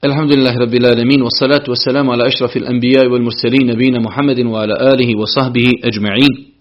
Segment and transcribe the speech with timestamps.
[0.00, 4.62] Alhamdulillah rabbil alamin was salatu was salam ala ashrafil anbiya wal mursalin nabina Muhammad wa
[4.62, 6.54] ala alihi wa sahbihi ajma'in.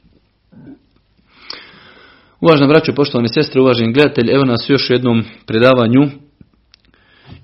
[2.42, 6.10] Uvažna braćo, poštovane sestre, uvaženi gledatelji, evo nas još jednom predavanju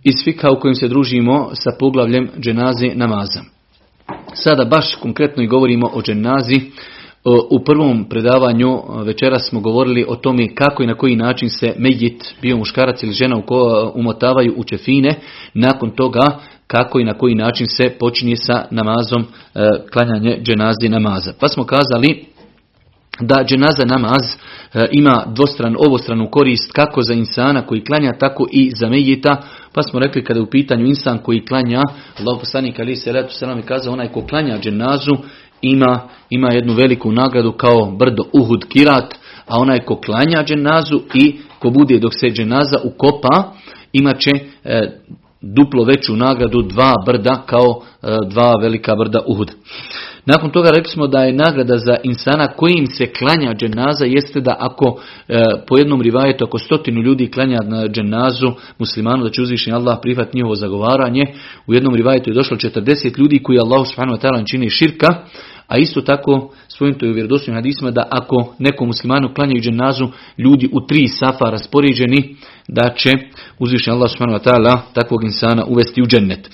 [0.04, 3.42] iz fika u kojem se družimo sa poglavljem dženazi namaza.
[4.34, 6.62] Sada baš konkretno i govorimo o dženazi
[7.50, 12.36] u prvom predavanju večera smo govorili o tome kako i na koji način se medjit,
[12.42, 13.42] bio muškarac ili žena
[13.94, 15.20] umotavaju u čefine.
[15.54, 21.34] Nakon toga kako i na koji način se počinje sa namazom, e, klanjanje dženazi namaza.
[21.40, 22.26] Pa smo kazali
[23.20, 24.24] da dženaza namaz
[24.74, 29.42] e, ima dvostran, ovostranu korist kako za insana koji klanja, tako i za medjita.
[29.74, 31.82] Pa smo rekli kada je u pitanju insan koji klanja,
[32.20, 35.14] Allah poslanik ali se ratu selam je kazao onaj ko klanja dženazu
[35.64, 36.00] ima,
[36.30, 39.16] ima jednu veliku nagradu kao brdo Uhud Kirat,
[39.48, 43.54] a onaj ko klanja dženazu i ko bude dok se dženaza ukopa,
[43.94, 44.32] imat će
[44.64, 44.90] e,
[45.42, 49.52] duplo veću nagradu dva brda kao e, dva velika brda Uhud.
[50.26, 54.56] Nakon toga rekli smo da je nagrada za insana kojim se klanja dženaza jeste da
[54.60, 59.76] ako e, po jednom rivajetu ako stotinu ljudi klanja na dženazu muslimanu da će uzvišeni
[59.76, 61.24] Allah prihvat njihovo zagovaranje,
[61.68, 65.08] u jednom rivajetu je došlo 40 ljudi koji Allah subhanahu wa ta'ala čini širka,
[65.74, 70.08] a isto tako svojim to je u vjerodostojnim hadisima da ako nekom muslimanu klanjaju dženazu
[70.38, 72.36] ljudi u tri safa raspoređeni
[72.68, 73.12] da će
[73.60, 76.50] uzvišen Allah subhanahu wa ta'ala takvog insana uvesti u džennet.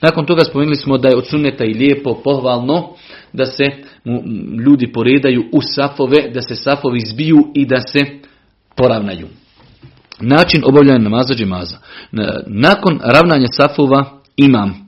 [0.00, 2.88] Nakon toga spomenuli smo da je od sunneta i lijepo, pohvalno
[3.32, 3.64] da se
[4.66, 8.04] ljudi poredaju u safove, da se safovi zbiju i da se
[8.76, 9.26] poravnaju.
[10.20, 11.78] Način obavljanja namaza džemaza.
[12.46, 14.81] Nakon ravnanja safova imam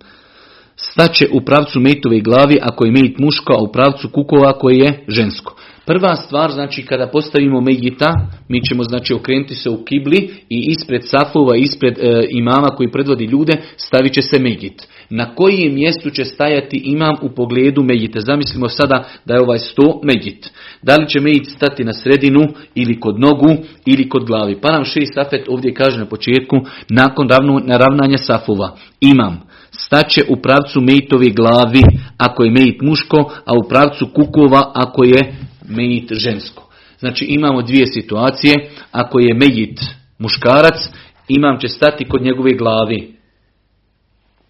[0.95, 5.05] staće u pravcu mejtove glavi ako je mejt muško, a u pravcu kukova koje je
[5.09, 5.56] žensko.
[5.87, 8.12] Prva stvar, znači kada postavimo mejita,
[8.48, 13.25] mi ćemo znači okrenuti se u kibli i ispred safova, ispred e, imama koji predvodi
[13.25, 14.83] ljude, stavit će se mejit.
[15.10, 18.21] Na kojem mjestu će stajati imam u pogledu mejite?
[18.21, 20.50] Zamislimo sada da je ovaj sto mejit.
[20.83, 22.41] Da li će mejit stati na sredinu
[22.75, 23.56] ili kod nogu
[23.87, 24.60] ili kod glavi?
[24.60, 26.56] Pa nam šest safet ovdje kaže na početku,
[26.88, 27.28] nakon
[27.69, 29.53] ravnanja safova, imam
[29.94, 31.82] staće u pravcu mejitovi glavi
[32.19, 35.34] ako je mejit muško, a u pravcu kukova ako je
[35.69, 36.69] mejit žensko.
[36.99, 38.54] Znači imamo dvije situacije.
[38.93, 39.81] Ako je mejit
[40.19, 40.91] muškarac,
[41.28, 43.15] imam će stati kod njegove glavi.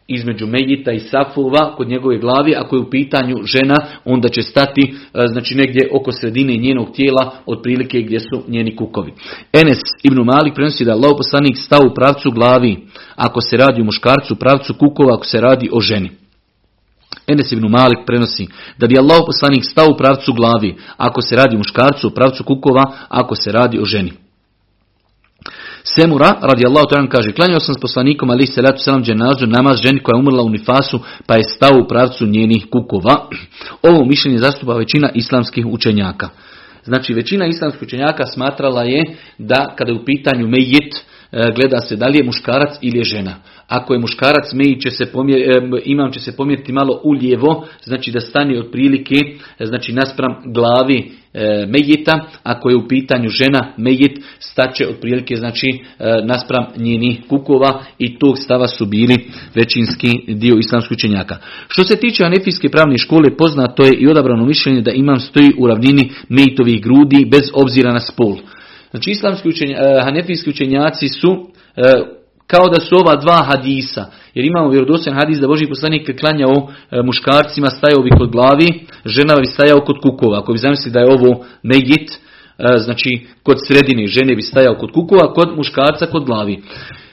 [0.08, 4.82] Između mejita i safova kod njegove glavi, ako je u pitanju žena, onda će stati
[4.82, 9.12] e, znači negdje oko sredine njenog tijela, otprilike gdje su njeni kukovi.
[9.52, 12.76] Enes ibn Malik prenosi da Allah poslanik stao u pravcu glavi,
[13.16, 16.10] ako se radi o muškarcu, pravcu kukova, ako se radi o ženi.
[17.26, 18.46] Enes ibn Malik prenosi
[18.78, 22.92] da bi Allah poslanik stao u pravcu glavi ako se radi o muškarcu, pravcu kukova
[23.08, 24.23] ako se radi o ženi.
[25.86, 29.80] Semura, radi Allah ta'ala, kaže, klanjao sam s poslanikom ali se ratu selam dženazu namaz
[29.82, 33.28] ženi koja je umrla u nifasu pa je stao u pravcu njenih kukova.
[33.88, 36.28] Ovo mišljenje zastupa većina islamskih učenjaka.
[36.84, 39.02] Znači većina islamskih učenjaka smatrala je
[39.38, 43.34] da kada je u pitanju mejit, gleda se da li je muškarac ili je žena.
[43.68, 44.44] Ako je muškarac,
[44.82, 49.14] će se pomjer, e, imam će se pomjeriti malo uljevo, znači da stane otprilike,
[49.58, 51.10] e, znači naspram glavi
[51.68, 55.66] mejita, ako je u pitanju žena mejit, staće otprilike znači
[56.24, 59.16] naspram njeni kukova i tog stava su bili
[59.54, 61.36] većinski dio islamskih učenjaka.
[61.68, 65.66] Što se tiče anefijske pravne škole, poznato je i odabrano mišljenje da imam stoji u
[65.66, 68.36] ravnini mejitovih grudi bez obzira na spol.
[68.94, 71.46] Znači islamski učenja, e, hanefijski učenjaci su
[71.76, 71.82] e,
[72.46, 74.06] kao da su ova dva hadisa.
[74.34, 78.68] Jer imamo vjerodostojan hadis da Boži poslanik klanjao e, muškarcima, stajao bi kod glavi,
[79.04, 80.38] žena bi stajao kod kukova.
[80.38, 82.10] Ako bi zamislili da je ovo negit,
[82.78, 83.10] znači
[83.42, 86.62] kod sredine žene bi stajao kod kukova, kod muškarca kod glavi.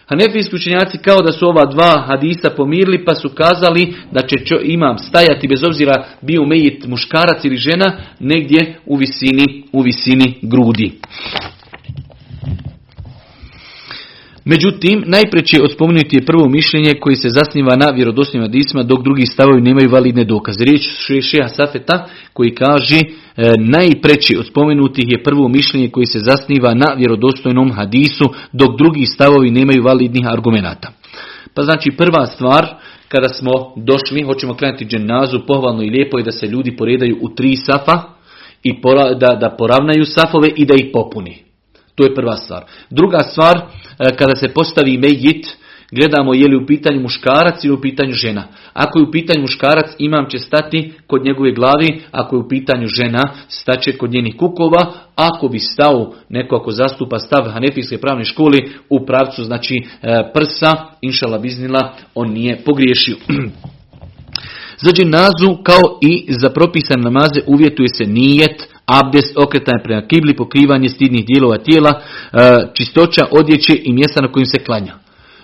[0.05, 4.97] Hanefijski učenjaci kao da su ova dva hadisa pomirili pa su kazali da će imam
[4.97, 10.91] stajati bez obzira bio mejit muškarac ili žena negdje u visini, u visini grudi.
[14.45, 19.61] Međutim, najpreće spomenuti je prvo mišljenje koji se zasniva na vjerodostojnim hadisima, dok drugi stavovi
[19.61, 20.63] nemaju validne dokaze.
[20.63, 20.81] Riječ
[21.21, 23.05] Šeha Safeta koji kaže e,
[23.59, 29.51] najpreći od spomenutih je prvo mišljenje koji se zasniva na vjerodostojnom hadisu, dok drugi stavovi
[29.51, 30.91] nemaju validnih argumenata.
[31.53, 32.67] Pa znači prva stvar,
[33.07, 37.29] kada smo došli, hoćemo krenuti dženazu, pohvalno i lijepo je da se ljudi poredaju u
[37.29, 38.01] tri safa
[38.63, 38.73] i
[39.19, 41.50] da, da poravnaju safove i da ih popuni.
[41.95, 42.63] To je prva stvar.
[42.89, 43.63] Druga stvar, e,
[44.17, 45.47] kada se postavi mejit,
[45.91, 48.43] gledamo je li u pitanju muškarac ili u pitanju žena.
[48.73, 52.87] Ako je u pitanju muškarac, imam će stati kod njegove glavi, ako je u pitanju
[52.87, 58.71] žena, staće kod njenih kukova, ako bi stao neko ako zastupa stav Hanefijske pravne školi
[58.89, 63.15] u pravcu znači e, prsa, inšala biznila, on nije pogriješio.
[64.83, 70.89] Za dženazu kao i za propisane namaze uvjetuje se nijet, abdest, okretanje prema kibli, pokrivanje
[70.89, 72.01] stidnih dijelova tijela,
[72.33, 72.37] e,
[72.73, 74.93] čistoća odjeće i mjesta na kojim se klanja.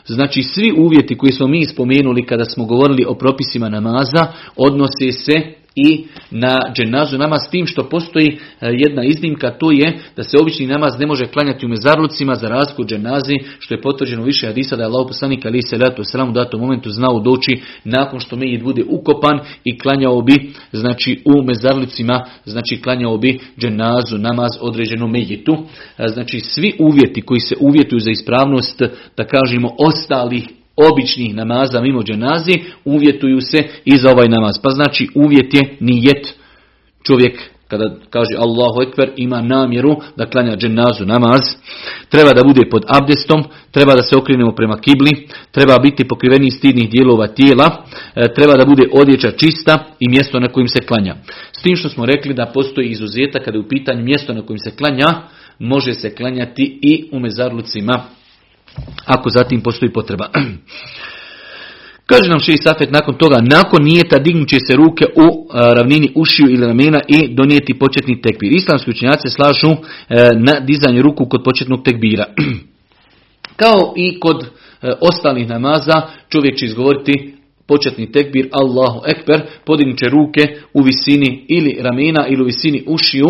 [0.05, 5.33] Znači svi uvjeti koji smo mi spomenuli kada smo govorili o propisima namaza odnose se
[5.77, 10.37] i na dženazu namaz s tim što postoji e, jedna iznimka, to je da se
[10.41, 14.75] obični namaz ne može klanjati u mezarlucima za razliku dženazi, što je potvrđeno više hadisa
[14.75, 18.63] da je Allah poslanik ali se sram u datom momentu znao doći nakon što Mejit
[18.63, 25.57] bude ukopan i klanjao bi znači u mezarlicima, znači klanjao bi dženazu namaz određenom Mejitu.
[25.97, 28.81] E, znači svi uvjeti koji se uvjetuju za ispravnost,
[29.17, 32.53] da kažemo, ostalih običnih namaza mimo dženazi
[32.85, 34.59] uvjetuju se i za ovaj namaz.
[34.63, 36.33] Pa znači uvjet je nijet.
[37.03, 41.41] Čovjek kada kaže Allahu Ekber ima namjeru da klanja dženazu namaz,
[42.09, 46.89] treba da bude pod abdestom, treba da se okrenemo prema kibli, treba biti pokriveni stidnih
[46.89, 47.85] dijelova tijela,
[48.15, 51.15] e, treba da bude odjeća čista i mjesto na kojim se klanja.
[51.51, 54.59] S tim što smo rekli da postoji izuzetak kada je u pitanju mjesto na kojim
[54.59, 55.07] se klanja,
[55.59, 58.03] može se klanjati i u mezarlucima
[59.05, 60.29] ako zatim postoji potreba.
[62.05, 66.49] Kaže nam Šeji Safet nakon toga, nakon nijeta dignut će se ruke u ravnini ušiju
[66.49, 68.51] ili ramena i donijeti početni tekbir.
[68.53, 69.75] Islamski učenjaci slažu e,
[70.35, 72.25] na dizanje ruku kod početnog tekbira.
[73.61, 74.47] Kao i kod e,
[75.01, 77.33] ostalih namaza, čovjek će izgovoriti
[77.67, 80.41] početni tekbir Allahu Ekber, podignut će ruke
[80.73, 83.27] u visini ili ramena ili u visini ušiju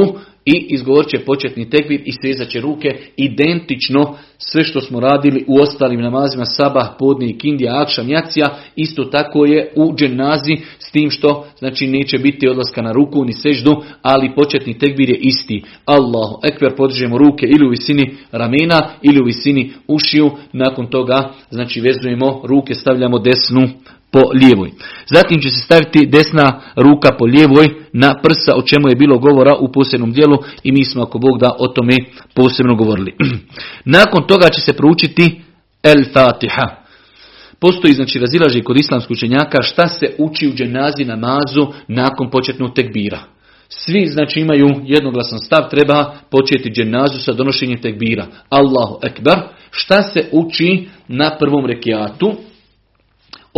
[0.48, 5.62] i izgovorit će početni tekbir i svezat će ruke identično sve što smo radili u
[5.62, 11.10] ostalim namazima sabah, podne i kindija, akšam, jacija, isto tako je u dženazi s tim
[11.10, 15.64] što znači neće biti odlaska na ruku ni seždu, ali početni tekbir je isti.
[15.86, 21.82] Allahu ekber podižemo ruke ili u visini ramena ili u visini ušiju, nakon toga znači
[21.82, 23.70] vezujemo ruke, stavljamo desnu
[24.12, 24.72] po lijevoj.
[25.14, 29.56] Zatim će se staviti desna ruka po lijevoj na prsa, o čemu je bilo govora
[29.60, 31.96] u posebnom dijelu i mi smo, ako Bog da, o tome
[32.34, 33.16] posebno govorili.
[33.98, 35.42] Nakon toga će se proučiti
[35.84, 36.88] El Fatiha.
[37.60, 43.20] Postoji znači razilaži kod islamskog učenjaka šta se uči u dženazi namazu nakon početnog tekbira.
[43.70, 48.28] Svi znači imaju jednoglasan stav, treba početi dženazu sa donošenjem tekbira.
[48.50, 49.40] Allahu ekbar.
[49.72, 52.34] Šta se uči na prvom rekiatu?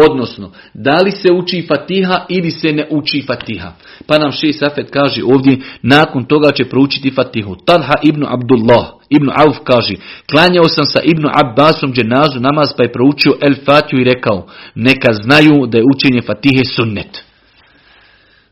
[0.07, 3.71] Odnosno, da li se uči Fatiha ili se ne uči Fatiha.
[4.07, 7.55] Pa nam Šej Safet kaže ovdje, nakon toga će proučiti Fatihu.
[7.65, 9.93] Talha ibn Abdullah, ibn Auf kaže,
[10.31, 15.13] klanjao sam sa ibn Abbasom dženazu namaz pa je proučio El Fatihu i rekao, neka
[15.13, 17.23] znaju da je učenje Fatihe sunnet.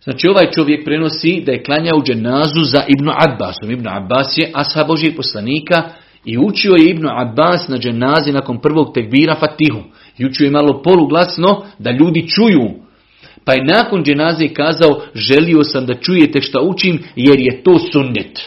[0.03, 3.71] Znači ovaj čovjek prenosi da je klanjao dženazu za Ibn Abbasom.
[3.71, 5.89] Ibn Abbas je ashab Božih poslanika
[6.27, 9.79] i učio je Ibn Abbas na dženazi nakon prvog tekbira Fatihu.
[10.17, 12.69] I učio je malo poluglasno da ljudi čuju.
[13.45, 18.39] Pa je nakon dženaze kazao, želio sam da čujete šta učim jer je to sunnet.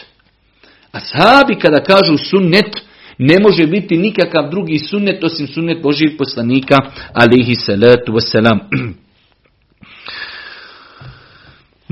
[0.91, 2.81] A sahabi kada kažu sunnet,
[3.17, 6.77] ne može biti nikakav drugi sunnet osim sunnet Božih poslanika,
[7.13, 8.59] alihi salatu wasalam.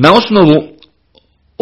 [0.03, 0.79] Na osnovu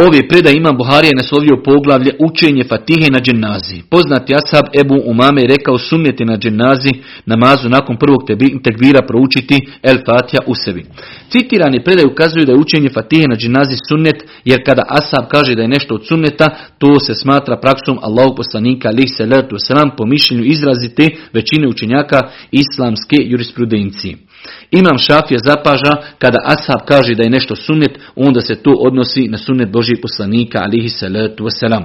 [0.06, 3.78] Ove predaj ima Buharija naslovio poglavlje učenje Fatihe na dženazi.
[3.90, 6.92] Poznati ashab Ebu Umame rekao sunnjeti na dženazi
[7.26, 8.22] namazu nakon prvog
[8.64, 10.86] tekbira proučiti El Fatiha u sebi.
[11.30, 15.62] Citirani predaj ukazuju da je učenje Fatihe na dženazi sunnet jer kada ashab kaže da
[15.62, 20.44] je nešto od sunneta to se smatra praksom Allahu poslanika alih salatu wasalam po mišljenju
[20.46, 22.20] izrazite većine učenjaka
[22.52, 24.27] islamske jurisprudencije.
[24.72, 29.38] Imam Šafija zapaža kada ashab kaže da je nešto sunnet, onda se to odnosi na
[29.38, 31.84] sunnet Božih poslanika alihi salatu wasalam.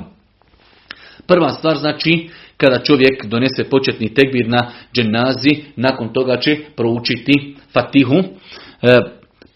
[1.27, 8.15] Prva stvar znači kada čovjek donese početni tekbir na dženazi, nakon toga će proučiti fatihu.
[8.15, 9.01] E,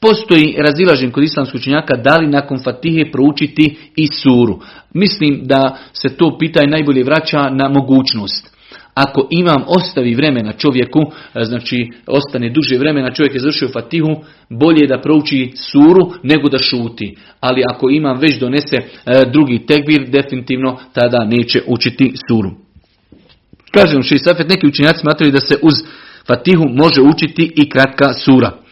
[0.01, 4.61] postoji razilažen kod islamskog učenjaka da li nakon fatihe proučiti i suru.
[4.95, 8.56] Mislim da se to pitanje najbolje vraća na mogućnost.
[8.97, 11.01] Ako imam ostavi vremena čovjeku,
[11.35, 14.17] e, znači ostane duže vremena, čovjek je završio fatihu,
[14.51, 17.17] bolje je da prouči suru nego da šuti.
[17.41, 18.83] Ali ako imam već donese e,
[19.33, 22.51] drugi tekbir, definitivno tada neće učiti suru.
[23.71, 25.75] Kažem Safet, neki učenjaci smatraju da se uz
[26.27, 28.66] fatihu može učiti i kratka sura.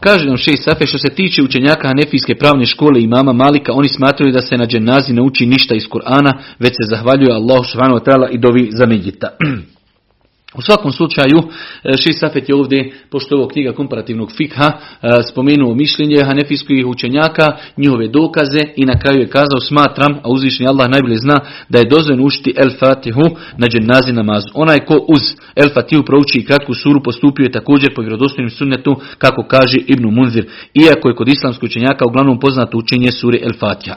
[0.00, 3.88] Kaže nam šest Safe, što se tiče učenjaka Hanefijske pravne škole i mama Malika, oni
[3.88, 8.00] smatraju da se na dženazi ne uči ništa iz Kur'ana, već se zahvaljuje Allahu subhanahu
[8.00, 9.28] wa ta'ala i dovi za Medjita.
[10.54, 11.38] U svakom slučaju,
[11.84, 16.86] e, Ši Safet je ovdje, pošto je ovo knjiga komparativnog fikha, e, spomenuo mišljenje hanefijskih
[16.86, 21.78] učenjaka, njihove dokaze i na kraju je kazao, smatram, a uzvišnji Allah najbolje zna, da
[21.78, 23.22] je dozvoljeno učiti El Fatihu
[23.58, 24.48] na dženazi namazu.
[24.54, 25.22] Onaj ko uz
[25.56, 30.46] El Fatihu prouči kratku suru postupio je također po vjerodostojnom sunnetu, kako kaže Ibn Munzir,
[30.74, 33.96] iako je kod islamskog učenjaka uglavnom poznato učenje suri El Fatiha.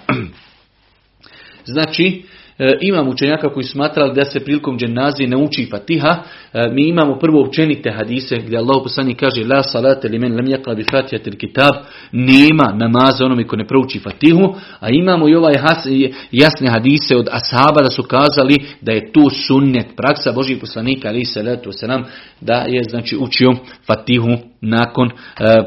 [1.73, 2.23] znači,
[2.59, 6.23] E, imamo učenjaka koji smatrali da se prilikom dženazije ne uči fatiha.
[6.53, 10.45] E, mi imamo prvo općenite hadise gdje Allah poslani kaže La salate li men lem
[10.45, 11.73] yakla bi kitab.
[12.11, 14.55] Nema namaza onome ko ne prouči fatihu.
[14.79, 15.87] A imamo i ovaj has,
[16.31, 21.25] jasne hadise od ashaba da su kazali da je to sunnet praksa Božih poslanika ali
[21.25, 22.03] se nam
[22.41, 23.51] da je znači učio
[23.87, 24.29] fatihu
[24.61, 25.13] nakon e,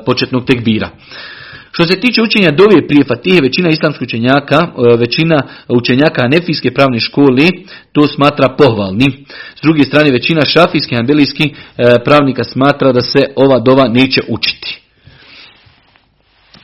[0.06, 0.90] početnog tekbira.
[1.74, 6.98] Što se tiče učenja dove prije Fatihe, većina islamskih učenjaka, e, većina učenjaka Anefijske pravne
[7.00, 7.46] škole
[7.92, 9.24] to smatra pohvalni.
[9.58, 11.54] S druge strane, većina šafijskih ambelijskih e,
[12.04, 14.83] pravnika smatra da se ova dova neće učiti.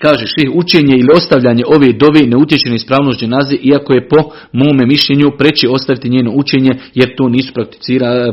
[0.02, 4.16] Kaže ših, učenje ili ostavljanje ove dove ne utječe na ispravnost dženaze, iako je po
[4.52, 7.52] mome mišljenju preći ostaviti njeno učenje, jer to nisu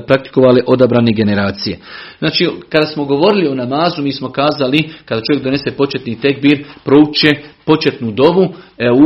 [0.07, 1.77] praktikovali odabrane generacije.
[2.19, 7.31] Znači, kada smo govorili o namazu, mi smo kazali, kada čovjek donese početni tekbir, prouče
[7.65, 8.53] početnu dovu,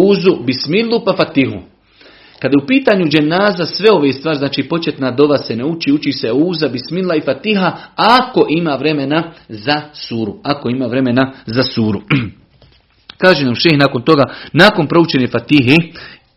[0.01, 1.57] uzu, bismilu pa fatihu.
[2.39, 6.11] Kada je u pitanju dženaza sve ove stvari, znači početna dova se ne uči, uči
[6.11, 10.35] se uza, bismila i fatiha, ako ima vremena za suru.
[10.43, 12.01] Ako ima vremena za suru.
[13.21, 14.23] Kaže nam šeh nakon toga,
[14.53, 15.75] nakon proučene fatihe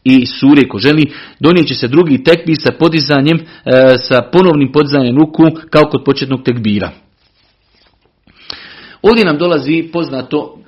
[0.05, 3.45] i sure ko želi, donijet će se drugi tekbir sa podizanjem, e,
[3.99, 6.91] sa ponovnim podizanjem ruku kao kod početnog tekbira.
[9.03, 10.59] Ovdje nam dolazi poznato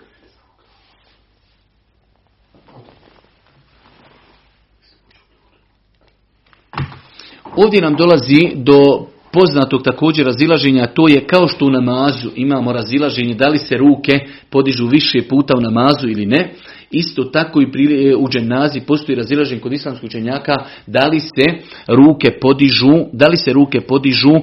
[7.57, 13.35] Ovdje nam dolazi do poznatog također razilaženja, to je kao što u namazu imamo razilaženje
[13.35, 14.19] da li se ruke
[14.51, 16.55] podižu više puta u namazu ili ne.
[16.91, 17.67] Isto tako i
[18.15, 20.55] u dženazi postoji razilaženje kod islamskog učenjaka
[20.87, 21.45] da li se
[21.89, 24.43] ruke podižu, da li se ruke podižu e,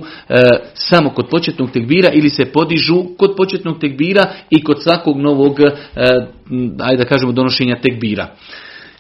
[0.74, 5.66] samo kod početnog tekbira ili se podižu kod početnog tekbira i kod svakog novog, e,
[6.80, 8.36] ajde da kažemo, donošenja tekbira.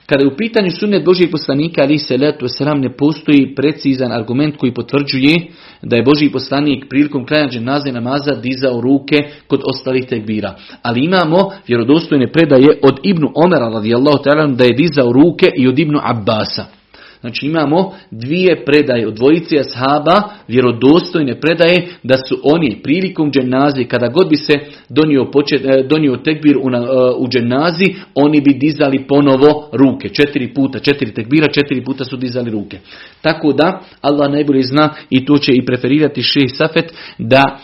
[0.05, 4.57] Kada je u pitanju sunnet Božih poslanika, ali se letu selam ne postoji precizan argument
[4.57, 5.35] koji potvrđuje
[5.81, 9.15] da je Božji poslanik prilikom klanja dženaze namaza dizao ruke
[9.47, 10.55] kod ostalih tekbira.
[10.81, 15.79] Ali imamo vjerodostojne predaje od Ibnu Omera radijallahu ta'ala da je dizao ruke i od
[15.79, 16.82] Ibnu Abbasa.
[17.23, 24.07] Znači imamo dvije predaje od dvojice ashaba, vjerodostojne predaje, da su oni prilikom dženazi, kada
[24.07, 24.53] god bi se
[24.89, 26.79] donio, počet, e, donio tekbir u, e,
[27.17, 30.09] u dženazi, oni bi dizali ponovo ruke.
[30.09, 32.79] Četiri puta, četiri tekbira, četiri puta su dizali ruke.
[33.21, 37.59] Tako da, Allah najbolje zna i to će i preferirati šeh Safet, da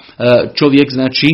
[0.55, 1.27] čovjek znači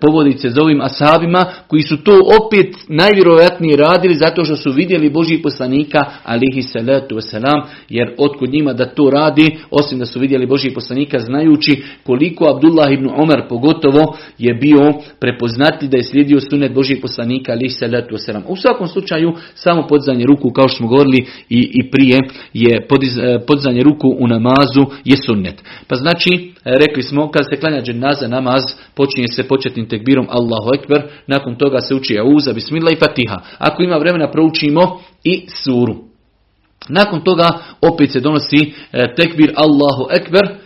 [0.00, 5.10] povodi se za ovim ashabima koji su to opet najvjerojatnije radili zato što su vidjeli
[5.10, 10.46] Božih poslanika alihi salatu wasalam jer otkud njima da to radi, osim da su vidjeli
[10.46, 16.74] Božih poslanika, znajući koliko Abdullah ibn Omar pogotovo je bio prepoznati da je slijedio sunet
[16.74, 18.42] Božih poslanika, ali salatu wasalam.
[18.48, 22.18] U svakom slučaju, samo podzanje ruku, kao što smo govorili i, i prije,
[22.52, 23.18] je podiz,
[23.78, 25.62] e, ruku u namazu je sunnet.
[25.88, 28.62] Pa znači, rekli smo, kad se klanja dženaza namaz,
[28.94, 33.42] počinje se početnim tekbirom Allahu Ekber, nakon toga se uči Auza, Bismillah i Fatiha.
[33.58, 35.94] Ako ima vremena, proučimo i suru.
[36.88, 37.48] Nakon toga
[37.80, 40.56] opet se donosi e, tekbir Allahu Ekber.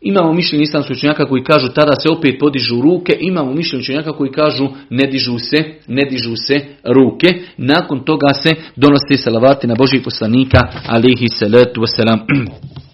[0.00, 4.30] Imamo mišljenje islamskih učenjaka koji kažu tada se opet podižu ruke, imamo mišljenje učenjaka koji
[4.32, 7.28] kažu ne dižu se, ne dižu se ruke.
[7.56, 12.18] Nakon toga se donose salavati na Božih poslanika alihi salatu wasalam.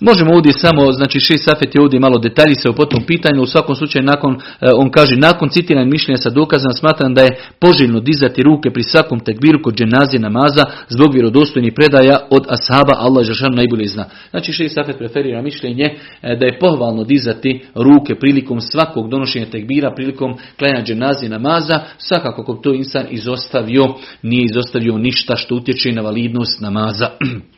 [0.00, 3.46] Možemo ovdje samo, znači šest safet je ovdje malo detalji se o potom pitanju, u
[3.46, 8.00] svakom slučaju nakon, e, on kaže, nakon citiranja mišljenja sa dokazom smatram da je poželjno
[8.00, 13.54] dizati ruke pri svakom tekbiru kod dženazije namaza zbog vjerodostojnih predaja od ashaba, Allah Žešan
[13.54, 14.04] najbolje zna.
[14.30, 19.94] Znači šest safet preferira mišljenje e, da je pohvalno dizati ruke prilikom svakog donošenja tekbira,
[19.94, 23.84] prilikom klanja dženazije namaza, svakako kog to insan izostavio,
[24.22, 27.08] nije izostavio ništa što utječe na validnost namaza.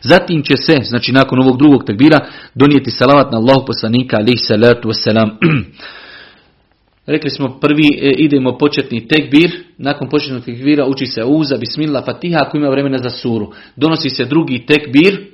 [0.00, 2.18] Zatim će se, znači nakon ovog drugog takbira,
[2.54, 5.30] donijeti salavat na Allahu poslanika alihi salatu wasalam.
[7.06, 12.38] Rekli smo prvi e, idemo početni tekbir, nakon početnog tekbira uči se uza, bismillah, fatiha,
[12.40, 13.52] ako ima vremena za suru.
[13.76, 15.26] Donosi se drugi tekbir,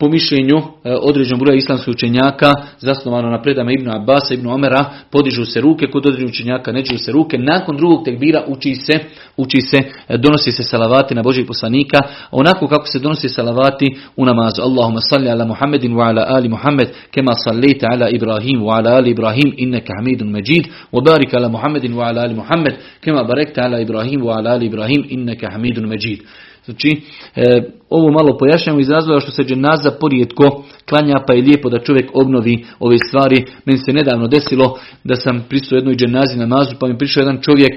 [0.00, 0.62] po mišljenju e,
[1.02, 6.06] određenog broja islamskih učenjaka, zasnovano na predama Ibn Abasa, Ibn Omera, podižu se ruke, kod
[6.06, 8.98] određenog učenjaka ne se ruke, nakon drugog tekbira uči se,
[9.36, 9.78] uči se,
[10.08, 11.98] e, donosi se salavati na Božih poslanika,
[12.30, 14.62] onako kako se donosi salavati u namazu.
[14.62, 19.10] Allahumma salli ala Muhammedin wa ala ali Muhammed, kema sallita ala Ibrahim wa ala ali
[19.10, 23.80] Ibrahim, inneka hamidun međid, wa barik ala Muhammedin wa ala ali Muhammed, kema barekta ala
[23.80, 26.20] Ibrahim wa ala ali Ibrahim, inneka hamidun međid.
[26.64, 27.00] Znači,
[27.36, 31.78] e, ovo malo pojašnjamo iz razloga što se dženaza porijetko klanja, pa je lijepo da
[31.78, 33.44] čovjek obnovi ove stvari.
[33.64, 37.74] Meni se nedavno desilo da sam pristao jednoj dženazi namazu, pa mi prišao jedan čovjek,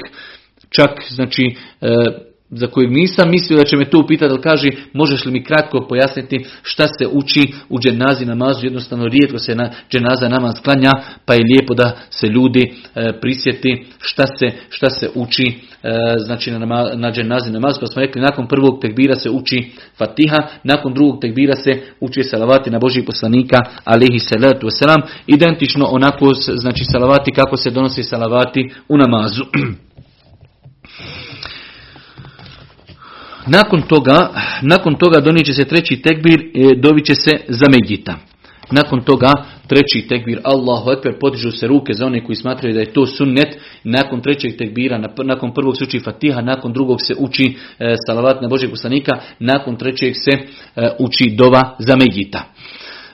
[0.70, 1.88] čak, znači, e,
[2.56, 5.86] za kojeg nisam mislio da će me to upitati, ali kaže možeš li mi kratko
[5.90, 10.92] pojasniti šta se uči u dženazi namazu, jednostavno rijetko se na dženaza namaz klanja,
[11.26, 15.48] pa je lijepo da se ljudi e, prisjeti šta se, šta se uči
[15.84, 20.38] e, znači na, na dženazi namazu, pa smo rekli nakon prvog tekbira se uči fatiha,
[20.64, 26.84] nakon drugog tekbira se uči salavati na Božih poslanika, alihi salatu wasalam, identično onako znači
[26.86, 29.44] salavati kako se donosi salavati u namazu.
[33.48, 34.30] Nakon toga,
[34.62, 38.18] nakon toga donijet se treći tekbir, e, dovit će se za Medjita.
[38.72, 39.32] Nakon toga
[39.68, 43.58] treći tekbir, Allahu Ekber, podižu se ruke za one koji smatraju da je to sunnet.
[43.84, 48.48] Nakon trećeg tekbira, nakon prvog se uči Fatiha, nakon drugog se uči e, salavat na
[48.48, 52.44] Božeg poslanika, nakon trećeg se e, uči dova za Medjita.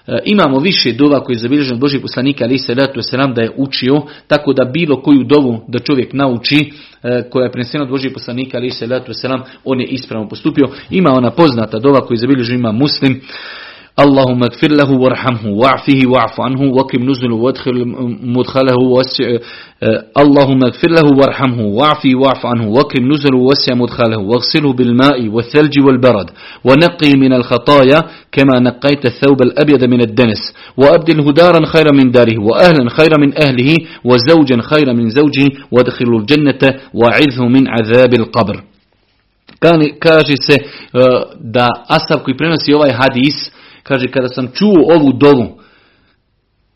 [0.09, 3.41] E, imamo više dova koji je zabilježen od Božih poslanika ali se ratu selam da
[3.41, 6.71] je učio, tako da bilo koju dovu da čovjek nauči
[7.03, 10.67] e, koja je prenesena od Božih poslanika ali se ratu selam on je ispravno postupio.
[10.89, 13.21] Ima ona poznata dova koju je zabilježen ima muslim
[14.03, 17.75] اللهم اغفر له وارحمه واعفه واعف عنه وكم نزله وادخل
[18.37, 19.27] مدخله وسع
[20.23, 26.27] اللهم اغفر له وارحمه واعفه واعف عنه وكم نزله وسع مدخله واغسله بالماء والثلج والبرد
[26.63, 27.99] ونقي من الخطايا
[28.31, 30.41] كما نقيت الثوب الأبيض من الدنس
[30.77, 33.75] وأبدله دارا خيرا من داره وأهلا خيرا من أهله
[34.05, 36.63] وزوجا خيرا من زوجه وادخله الجنة
[36.93, 38.63] وعذه من عذاب القبر.
[39.99, 40.57] kaže se
[41.39, 43.51] da Asaf koji prenosi ovaj hadis
[43.83, 45.59] Kaže, kada sam čuo ovu dovu,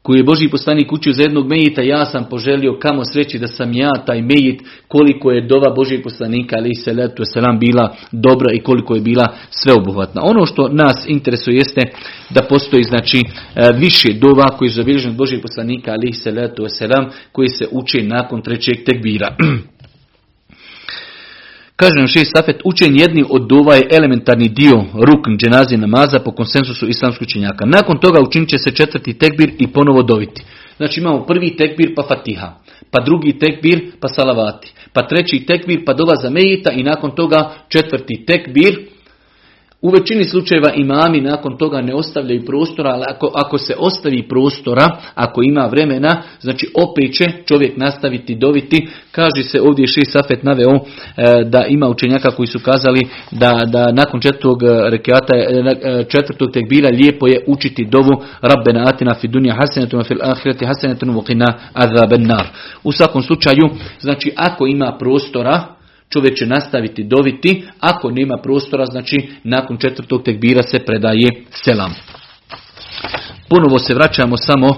[0.04, 3.74] koju je Boži poslanik učio za jednog mejita, ja sam poželio kamo sreći da sam
[3.74, 8.60] ja taj mejit, koliko je dova Božih poslanika, ali se letu selam bila dobra i
[8.60, 10.22] koliko je bila sveobuhvatna.
[10.24, 11.82] Ono što nas interesuje jeste
[12.30, 13.24] da postoji znači e,
[13.78, 18.04] više dova koji su zabilježeni od Božih poslanika, ali se letu selam, koji se uče
[18.04, 19.36] nakon trećeg tekbira.
[21.76, 26.88] Kaže nam šest safet, učen jedni od dova elementarni dio rukn dženazije namaza po konsensusu
[26.88, 27.66] islamskog učenjaka.
[27.66, 30.44] Nakon toga učinit će se četvrti tekbir i ponovo doviti.
[30.78, 32.54] Znači imamo prvi tekbir pa fatiha,
[32.92, 37.54] pa drugi tekbir pa salavati, pa treći tekbir pa dova za mejita i nakon toga
[37.70, 38.80] četvrti tekbir
[39.84, 44.86] u većini slučajeva imami nakon toga ne ostavljaju prostora, ali ako, ako se ostavi prostora,
[45.16, 48.88] ako ima vremena, znači opet će čovjek nastaviti doviti.
[49.12, 50.80] Kaže se ovdje Ši Safet naveo e,
[51.44, 56.90] da ima učenjaka koji su kazali da, da nakon četvrtog e, rekiata, e, četvrtog tekbira
[56.90, 59.56] lijepo je učiti dovu Rabbena atina fi dunja
[60.08, 62.48] fil ahireti hasenetun vokina azaben nar.
[62.84, 63.70] U svakom slučaju,
[64.00, 65.64] znači ako ima prostora,
[66.14, 71.94] čovjek će nastaviti doviti, ako nema prostora, znači nakon četvrtog tekbira se predaje selam.
[73.50, 74.76] Ponovo se vraćamo samo uh,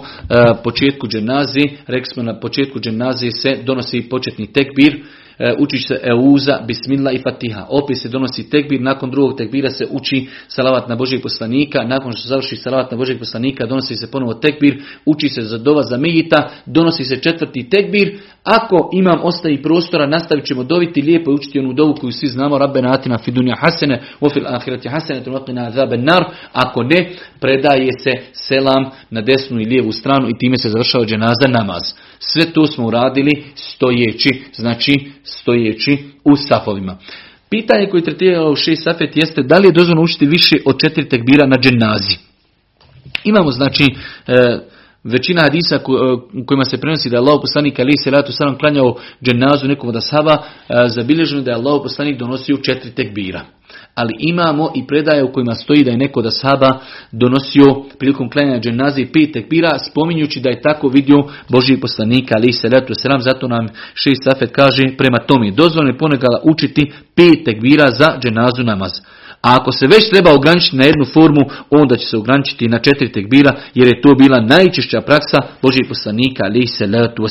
[0.64, 5.04] početku dženazi, rekli smo na početku dženazi se donosi početni tekbir,
[5.40, 7.66] E, uči se Euza, Bismillah i Fatiha.
[7.70, 12.22] Opet se donosi tekbir, nakon drugog tekbira se uči salavat na Božeg poslanika, nakon što
[12.22, 15.98] se završi salavat na Božeg poslanika, donosi se ponovo tekbir, uči se za dova za
[15.98, 21.60] Mejita, donosi se četvrti tekbir, ako imam ostavi prostora, nastavit ćemo doviti lijepo i učiti
[21.60, 25.68] onu dovu koju svi znamo, Rabbena atina fi dunja hasene, u fil ahirati hasene, na
[25.68, 30.70] azaben nar, ako ne, predaje se selam na desnu i lijevu stranu i time se
[30.70, 31.82] završava dženaza namaz.
[32.20, 36.98] Sve to smo uradili stojeći, znači stojeći u safovima.
[37.50, 41.10] Pitanje koje tretirao u šest safet jeste da li je dozvoljeno učiti više od četiri
[41.10, 42.18] tekbira na dženazi.
[43.24, 43.84] Imamo znači
[44.28, 44.60] e,
[45.06, 45.80] većina hadisa
[46.34, 49.90] u kojima se prenosi da je Allah poslanik ali se ratu sam klanjao dženazu nekom
[49.90, 53.46] od ashaba, e, zabilježeno da je Allah poslanik donosio četiri tekbira
[53.96, 56.80] ali imamo i predaje u kojima stoji da je neko da saba
[57.12, 57.66] donosio
[58.00, 61.18] prilikom klanjanja dženaze pet tekbira, spominjući da je tako vidio
[61.50, 65.98] Boži poslanika, ali se letu selam, zato nam šest safet kaže prema tome, dozvoljeno je
[65.98, 68.92] ponegala učiti pet tekbira za dženazu namaz.
[69.42, 73.12] A ako se već treba ograničiti na jednu formu, onda će se ograničiti na četiri
[73.12, 77.24] tekbira, jer je to bila najčešća praksa Božih poslanika, ali se letu.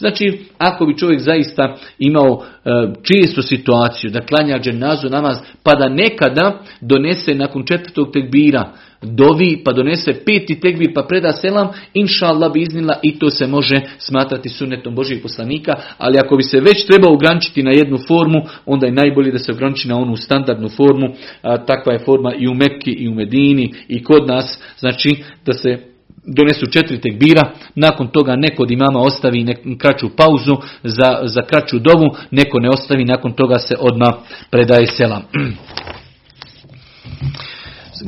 [0.00, 6.62] Znači, ako bi čovjek zaista imao e, situaciju da klanja dženazu namaz, pa da nekada
[6.80, 12.62] donese nakon četvrtog tekbira dovi pa donese peti tekbir pa preda selam, inša Allah bi
[12.62, 17.12] iznila i to se može smatrati sunetom Božih poslanika, ali ako bi se već trebao
[17.12, 21.06] ograničiti na jednu formu, onda je najbolje da se ograniči na onu standardnu formu,
[21.42, 25.52] a, takva je forma i u Mekki i u Medini i kod nas, znači da
[25.52, 25.89] se
[26.24, 32.06] donesu četiri tekbira, nakon toga neko od imama ostavi kraću pauzu za, za kraću dovu,
[32.30, 34.14] neko ne ostavi, nakon toga se odmah
[34.50, 35.22] predaje selam.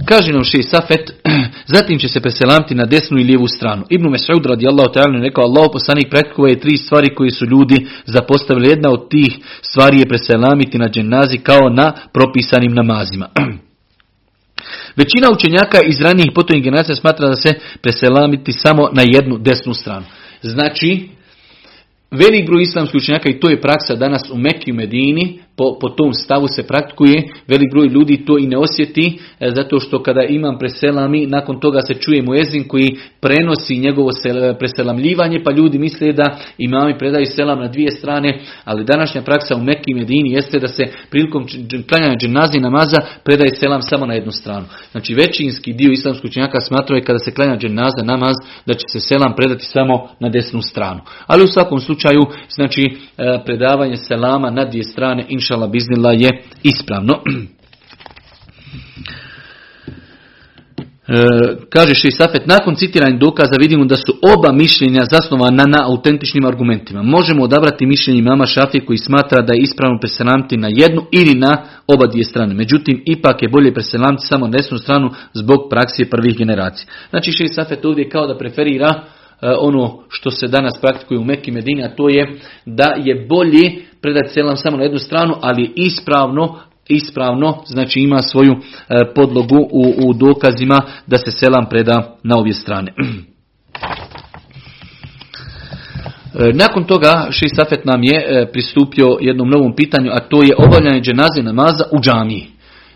[0.04, 1.12] Kaže nam šeji Safet,
[1.74, 3.84] zatim će se preselamiti na desnu i lijevu stranu.
[3.90, 8.68] Ibn Mes'ud radijallahu ta'ala rekao, Allah poslanik pretkova je tri stvari koje su ljudi zapostavili.
[8.68, 13.28] Jedna od tih stvari je preselamiti na dženazi kao na propisanim namazima.
[14.96, 20.04] Većina učenjaka iz ranijih potojnih generacija smatra da se preselamiti samo na jednu desnu stranu.
[20.42, 21.08] Znači,
[22.12, 25.88] Velik broj islamskih učenjaka i to je praksa danas u Mekki i Medini, po, po
[25.88, 30.22] tom stavu se praktikuje, velik broj ljudi to i ne osjeti, e, zato što kada
[30.22, 34.10] imam preselami, nakon toga se čuje muezin koji prenosi njegovo
[34.58, 39.62] preselamljivanje, pa ljudi misle da imami predaju selam na dvije strane, ali današnja praksa u
[39.62, 41.46] Mekki i Medini jeste da se prilikom
[41.88, 44.66] klanjanja dženazi namaza predaje selam samo na jednu stranu.
[44.92, 48.36] Znači većinski dio islamskih učenjaka smatruje kada se klanja dženaza namaz
[48.66, 51.00] da će se selam predati samo na desnu stranu.
[51.26, 56.30] Ali u svakom slučaju, znači e, predavanje selama na dvije strane, inšala biznila je
[56.62, 57.14] ispravno.
[61.08, 61.14] E,
[61.70, 67.02] kaže Safet, nakon citiranja dokaza vidimo da su oba mišljenja zasnovana na autentičnim argumentima.
[67.02, 71.62] Možemo odabrati mišljenje mama Šafije koji smatra da je ispravno preselamiti na jednu ili na
[71.86, 72.54] oba dvije strane.
[72.54, 76.86] Međutim, ipak je bolje preselamiti samo na desnu stranu zbog praksije prvih generacija.
[77.10, 79.02] Znači Šej Safet ovdje kao da preferira e,
[79.58, 84.28] ono što se danas praktikuje u Mekki Medini, a to je da je bolje predati
[84.28, 90.14] selam samo na jednu stranu, ali ispravno ispravno, znači ima svoju e, podlogu u, u
[90.14, 92.92] dokazima da se selam preda na obje strane.
[96.34, 101.00] E, nakon toga Safet nam je e, pristupio jednom novom pitanju, a to je obavljanje
[101.00, 102.51] dženaze namaza u džamiji.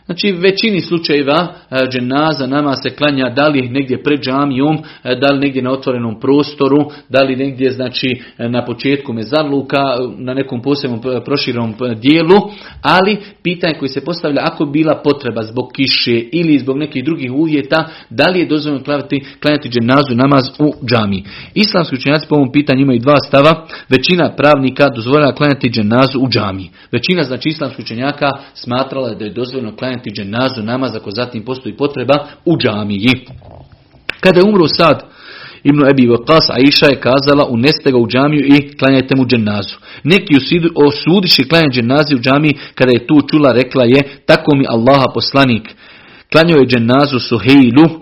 [0.07, 5.33] Znači većini slučajeva e, dženaza nama se klanja da li negdje pred džamijom, e, da
[5.33, 8.07] li negdje na otvorenom prostoru, da li negdje znači
[8.39, 9.83] e, na početku mezarluka,
[10.19, 12.41] na nekom posebnom proširenom dijelu,
[12.83, 17.89] ali pitanje koje se postavlja ako bila potreba zbog kiše ili zbog nekih drugih uvjeta,
[18.11, 21.25] da li je dozvoljeno klanjati, klanjati dženazu namaz u džamiji.
[21.55, 26.71] Islamski učenjaci po ovom pitanju imaju dva stava, većina pravnika dozvoljava klanjati dženazu u džamiji.
[26.93, 31.77] Većina znači islamskih učenjaka smatrala da je dozvoljeno klanjati klanjati dženazu namaz ako zatim postoji
[31.77, 33.27] potreba u džamiji.
[34.21, 35.03] Kada je umro sad
[35.65, 39.77] Ibn Ebi Waqas, Aisha je kazala uneste ga u džamiju i klanjajte mu dženazu.
[40.05, 40.35] Neki
[40.75, 45.75] osudiši klanjati dženazi u džamiji kada je tu čula rekla je tako mi Allaha poslanik.
[46.33, 47.97] Klanjao je dženazu Suhejlu e,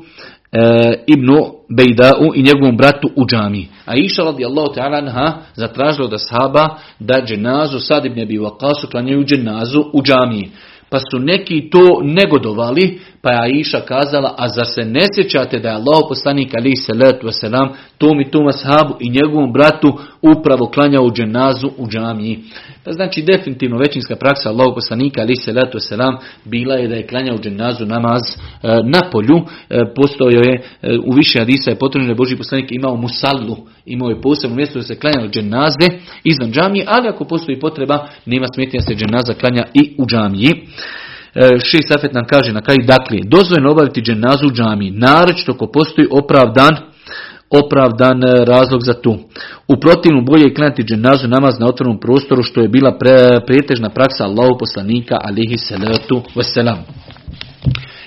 [1.06, 1.28] Ibn
[1.68, 3.68] Bejdau i njegovom bratu u džamiji.
[3.86, 9.24] A iša radijallahu ta'ala anha zatražila da sahaba da dženazu Sad ibn Ebi Waqasu klanjaju
[9.24, 10.50] dženazu u džamiji.
[10.94, 15.68] Pa su neki to negodovali, pa je Aisha kazala, a zar se ne sjećate da
[15.68, 21.04] je Allah poslanik ali salatu wasalam tom i tom ashabu i njegovom bratu upravo klanjao
[21.04, 22.38] u dženazu u džamiji.
[22.84, 27.38] Pa znači definitivno većinska praksa Allah poslanika ali salatu wasalam bila je da je klanjao
[27.38, 28.36] dženazu namaz e,
[28.84, 29.38] na polju.
[29.70, 33.56] E, postojao je e, u više hadisa je potrebno da Boži poslanik imao musallu,
[33.86, 35.88] imao je posebno mjesto da se klanjao dženaze
[36.24, 40.52] izvan džamije, ali ako postoji potreba nema smetnja se dženaza klanja i u džamiji.
[41.34, 45.66] E, Šej Safet nam kaže na kraju, dakle, dozvoljeno obaviti dženazu u džami, naročito ako
[45.66, 46.76] postoji opravdan
[47.50, 49.18] opravdan e, razlog za tu.
[49.68, 53.88] U protivnom bolje je klanjati dženazu namaz na otvornom prostoru što je bila pre, prijetežna
[53.88, 56.78] praksa Allahu poslanika alihi salatu wasalam.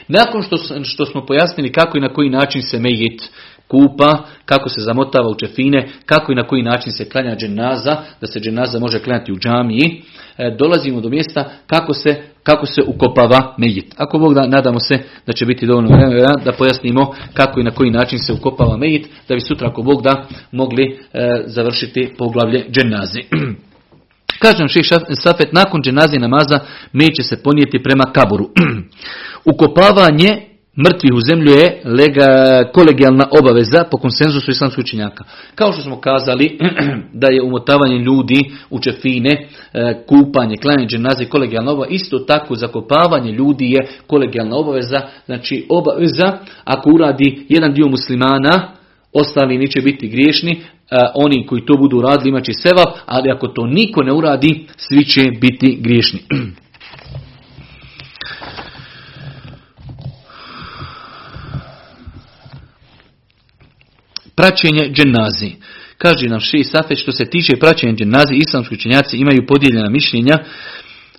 [0.08, 3.30] Nakon što, što smo pojasnili kako i na koji način se mejit
[3.68, 8.28] kupa, kako se zamotava u čefine, kako i na koji način se klanja dženaza, da
[8.28, 10.02] se dženaza može klanjati u džamiji,
[10.38, 13.94] e, dolazimo do mjesta kako se, kako se ukopava mejit.
[13.98, 17.72] Ako Bog da, nadamo se da će biti dovoljno vremena da pojasnimo kako i na
[17.72, 20.84] koji način se ukopava mejit, da bi sutra ako Bog da mogli
[21.14, 23.22] e, završiti poglavlje dženazi.
[24.44, 26.60] Kažem ših Safet, nakon dženazi namaza
[27.18, 28.50] će se ponijeti prema kaburu.
[29.54, 30.47] Ukopavanje
[30.78, 32.26] mrtvih u zemlju je lega,
[32.74, 35.24] kolegijalna obaveza po konsenzusu islamskih učenjaka.
[35.56, 36.60] Kao što smo kazali
[37.22, 43.32] da je umotavanje ljudi u čefine, e, kupanje, klanje dženaze kolegijalna obaveza, isto tako zakopavanje
[43.32, 48.72] ljudi je kolegijalna obaveza, znači obaveza ako uradi jedan dio muslimana,
[49.14, 50.62] ostali neće biti griješni,
[51.16, 55.06] oni koji to budu radili imat će sevap, ali ako to niko ne uradi, svi
[55.06, 56.20] će biti griješni.
[64.38, 65.52] Praćenje dženazi.
[65.98, 70.38] Kaže nam Ši Safet što se tiče praćenja dženazi, islamski učenjaci imaju podijeljena mišljenja.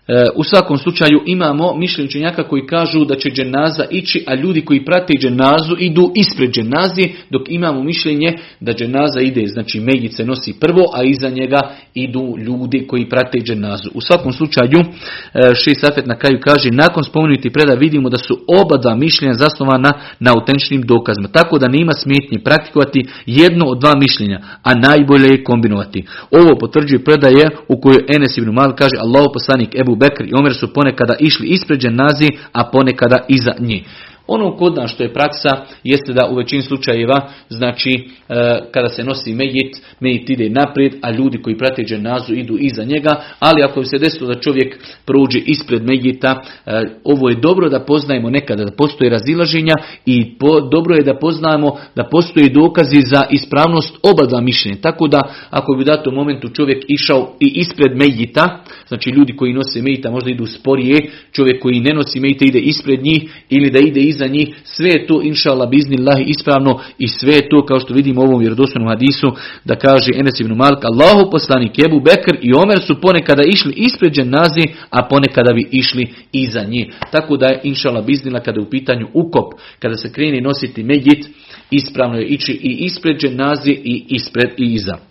[0.09, 4.65] E, u svakom slučaju imamo mišljenje učenjaka koji kažu da će dženaza ići, a ljudi
[4.65, 10.55] koji prate dženazu idu ispred dženazi, dok imamo mišljenje da dženaza ide, znači Megice nosi
[10.61, 11.61] prvo, a iza njega
[11.95, 13.91] idu ljudi koji prate dženazu.
[13.95, 18.39] U svakom slučaju, e, Ši Safet na kraju kaže, nakon spomenuti preda vidimo da su
[18.61, 23.93] oba dva mišljenja zasnovana na autentičnim dokazima, tako da nema smetnje praktikovati jedno od dva
[24.01, 26.05] mišljenja, a najbolje je kombinovati.
[26.31, 30.55] Ovo potvrđuje predaje u kojoj Enes ibn Mal kaže, Allah poslanik Ebu Bekr i Omer
[30.55, 33.83] su ponekada išli ispred dženazi, a ponekada iza njih.
[34.29, 35.49] Ono kod nas što je praksa
[35.85, 41.11] jeste da u većini slučajeva, znači e, kada se nosi mejit, mejit ide naprijed, a
[41.11, 45.83] ljudi koji prate dženazu idu iza njega, ali ako se desilo da čovjek prođe ispred
[45.87, 49.75] mejita, e, ovo je dobro da poznajemo nekada da postoji razilaženja
[50.07, 50.37] i
[50.71, 54.77] dobro je da poznajemo da postoji dokazi za ispravnost oba dva mišljenja.
[54.81, 59.53] Tako da ako bi u datom momentu čovjek išao i ispred mejita, znači ljudi koji
[59.53, 63.79] nose mejita možda idu sporije, čovjek koji ne nosi mejita ide ispred njih ili da
[63.79, 67.81] ide iza njih, sve je to inša Allah biznillahi ispravno i sve je to kao
[67.81, 69.27] što vidimo u ovom vjerodostojnom hadisu
[69.65, 74.13] da kaže Enes ibn Malik, Allahu poslanik Ebu Bekr i Omer su ponekada išli ispred
[74.13, 76.87] dženazi, a ponekada bi išli iza njih.
[77.13, 80.83] Tako da je inša Allah biznila kada je u pitanju ukop, kada se kreni nositi
[80.83, 81.29] medjit,
[81.71, 85.08] ispravno je ići i ispred dženazi i ispred i iza.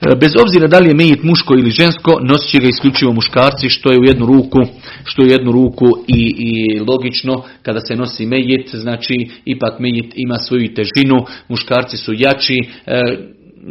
[0.00, 3.68] E, bez obzira da li je mejit muško ili žensko, nosit će ga isključivo muškarci,
[3.68, 4.58] što je u jednu ruku,
[5.04, 7.42] što je u jednu ruku i, i logično.
[7.62, 13.00] Kada se nosi mejit, znači ipak mejit ima svoju težinu, muškarci su jači, e,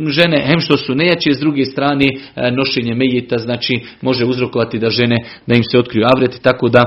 [0.08, 4.90] žene, hem što su nejače, s druge strane e, nošenje mejita, znači može uzrokovati da
[4.90, 6.84] žene, da im se otkriju avreti, tako da,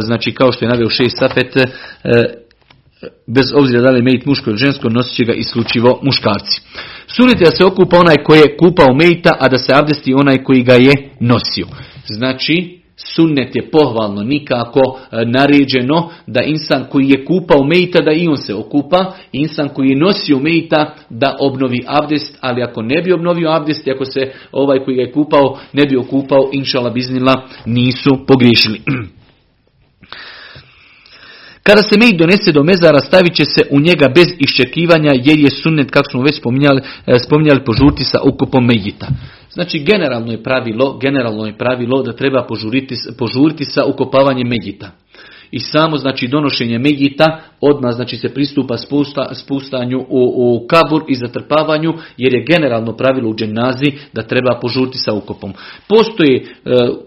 [0.00, 1.56] znači kao što je naveo šest safet,
[3.26, 6.60] bez obzira da li je mejit muško ili žensko, nosit će ga isključivo muškarci.
[7.06, 10.62] Sunnet da se okupa onaj koji je kupao mejta, a da se abdesti onaj koji
[10.62, 11.66] ga je nosio.
[12.08, 18.28] Znači, sunnet je pohvalno, nikako e, naređeno da insan koji je kupao mejta da i
[18.28, 23.12] on se okupa, insan koji je nosio mejta da obnovi abdest, ali ako ne bi
[23.12, 28.10] obnovio abdest, ako se ovaj koji ga je kupao ne bi okupao, inšala biznila, nisu
[28.26, 28.80] pogriješili.
[31.62, 35.50] Kada se mejt donese do mezara, stavit će se u njega bez iščekivanja, jer je
[35.50, 39.08] sunnet, kako smo već spominjali, e, spominjali požuriti sa ukupom mejita.
[39.52, 44.90] Znači, generalno je pravilo, generalno je pravilo da treba požuriti, požuriti sa ukopavanjem medjita
[45.50, 50.04] i samo znači donošenje megita odmah znači se pristupa spusta, spustanju u,
[50.36, 55.52] u kabur i zatrpavanju jer je generalno pravilo u dženazi da treba požuriti sa ukopom.
[55.88, 56.44] Postoje e,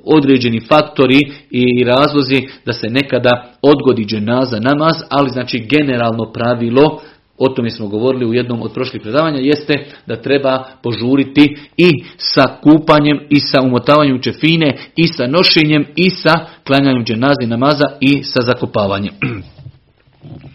[0.04, 1.20] određeni faktori
[1.52, 7.02] i razlozi da se nekada odgodi dženaza namaz, ali znači generalno pravilo
[7.38, 12.58] o tome smo govorili u jednom od prošlih predavanja, jeste da treba požuriti i sa
[12.64, 16.34] kupanjem, i sa umotavanjem čefine, i sa nošenjem, i sa
[16.68, 19.14] klanjanjem dženazi namaza, i sa zakopavanjem.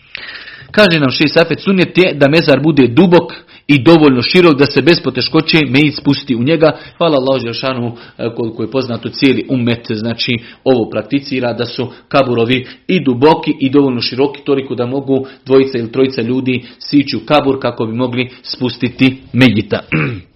[0.78, 3.32] Kaže nam Šeji Safet, sunjet je da mezar bude dubok,
[3.68, 6.78] i dovoljno širok da se bez poteškoće mejit spusti u njega.
[6.98, 10.32] Hvala Allah Želšanu e, koliko je poznato cijeli umet, znači
[10.64, 15.92] ovo prakticira da su kaburovi i duboki i dovoljno široki toliko da mogu dvojica ili
[15.92, 19.80] trojica ljudi sići u kabur kako bi mogli spustiti mejita.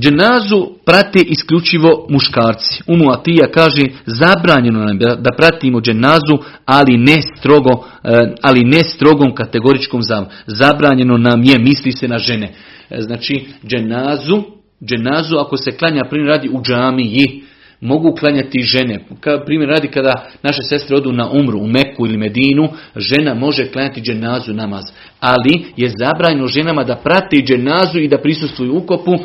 [0.00, 2.82] Dženazu prate isključivo muškarci.
[2.86, 7.70] Umu Atija kaže zabranjeno nam da pratimo dženazu, ali ne strogo,
[8.04, 10.26] e, ali ne strogom kategoričkom zavom.
[10.46, 12.52] Zabranjeno nam je, misli se na žene.
[12.90, 14.42] E, znači, dženazu,
[14.84, 17.42] dženazu ako se klanja primjer radi u džamiji,
[17.80, 19.00] mogu klanjati žene.
[19.20, 23.66] Kao primjer radi kada naše sestre odu na umru u Meku ili Medinu, žena može
[23.66, 24.84] klanjati dženazu namaz.
[25.20, 29.12] Ali je zabranjeno ženama da prate dženazu i da prisustvuju ukopu.
[29.12, 29.18] E,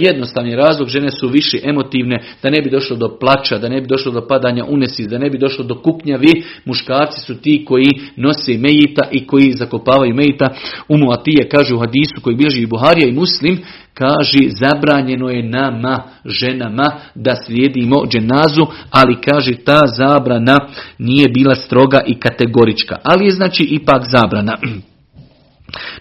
[0.00, 3.86] jednostavni razlog, žene su više emotivne, da ne bi došlo do plaća, da ne bi
[3.86, 6.42] došlo do padanja unesi, da ne bi došlo do kuknjavi.
[6.64, 10.54] Muškarci su ti koji nose mejita i koji zakopavaju mejita.
[10.88, 13.58] Umu Atije kaže u hadisu koji bilježi i Buharija i Muslim,
[13.94, 20.58] kaže zabranjeno je nama, ženama, da slijedimo dženazu, ali kaže ta zabrana
[20.98, 24.58] nije bila stroga i kategorička, ali je znači ipak zabrana.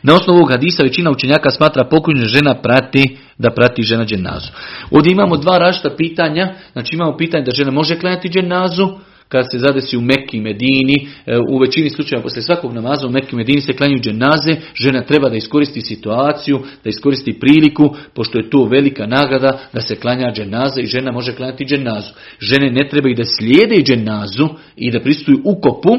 [0.04, 4.52] Na osnovu ovog hadisa većina učenjaka smatra pokojna žena prati da prati žena dženazu.
[4.92, 6.54] Ovdje imamo dva različita pitanja.
[6.74, 8.88] Znači imamo pitanje da žena može klanjati dženazu,
[9.34, 13.36] kad se zadesi u Mekki Medini, e, u većini slučajeva poslije svakog namaza u Mekki
[13.36, 18.66] Medini se klanju dženaze, žena treba da iskoristi situaciju, da iskoristi priliku, pošto je to
[18.66, 22.12] velika nagrada da se klanja dženaza i žena može klanjati dženazu.
[22.40, 25.98] Žene ne treba i da slijede dženazu i da pristuju ukopu,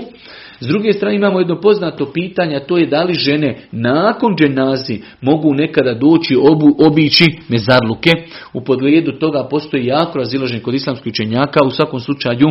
[0.60, 5.00] s druge strane imamo jedno poznato pitanje, a to je da li žene nakon dženazi
[5.20, 8.10] mogu nekada doći obu, obići mezarluke.
[8.52, 11.64] U podgledu toga postoji jako razilažen kod islamskih učenjaka.
[11.64, 12.48] U svakom slučaju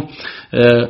[0.51, 0.87] E,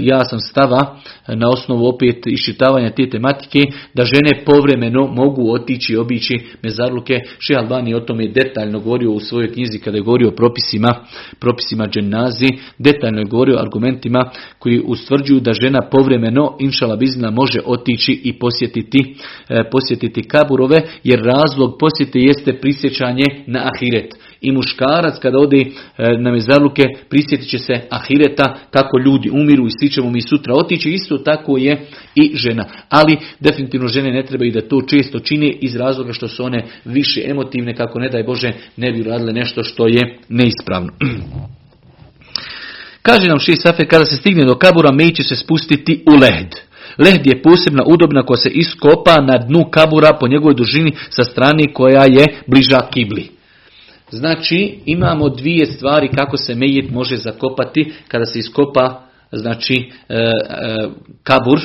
[0.00, 0.96] ja sam stava
[1.28, 3.58] na osnovu opet iščitavanja te tematike
[3.94, 7.20] da žene povremeno mogu otići i obići mezarluke.
[7.38, 10.94] Še Albani o tome detaljno govorio u svojoj knjizi kada je govorio o propisima,
[11.40, 17.60] propisima dženazi, detaljno je govorio o argumentima koji ustvrđuju da žena povremeno, inšala bizna, može
[17.64, 19.14] otići i posjetiti,
[19.48, 25.66] e, posjetiti kaburove, jer razlog posjete jeste prisjećanje na ahiret i muškarac kada ode e,
[26.18, 30.90] na mezarluke prisjetit će se ahireta kako ljudi umiru i svi ćemo mi sutra otići.
[30.90, 32.64] Isto tako je i žena.
[32.88, 37.22] Ali definitivno žene ne trebaju da to često čine iz razloga što su one više
[37.26, 40.92] emotivne kako ne daj Bože ne bi radile nešto što je neispravno.
[43.02, 46.54] Kaže nam Ši Safe, kada se stigne do kabura, mej će se spustiti u led.
[46.98, 51.72] Lehd je posebna udobna koja se iskopa na dnu kabura po njegovoj dužini sa strane
[51.72, 53.35] koja je bliža kibli.
[54.10, 60.30] Znači, imamo dvije stvari kako se mejit može zakopati kada se iskopa znači e, e,
[61.22, 61.60] kabur.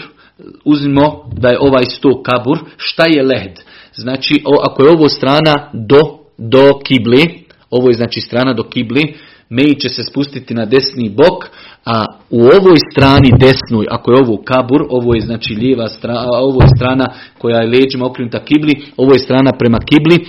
[0.66, 2.60] Uzmimo da je ovaj sto kabur.
[2.78, 3.60] Šta je led?
[3.96, 6.00] Znači, ako je ovo strana do,
[6.38, 9.14] do kibli, ovo je znači strana do kibli,
[9.50, 11.50] mejit će se spustiti na desni bok,
[11.86, 16.62] a u ovoj strani desnoj, ako je ovo kabur, ovo je znači lijeva strana, ovo
[16.62, 17.06] je strana
[17.38, 20.26] koja je leđima okrenuta kibli, ovo je strana prema kibli,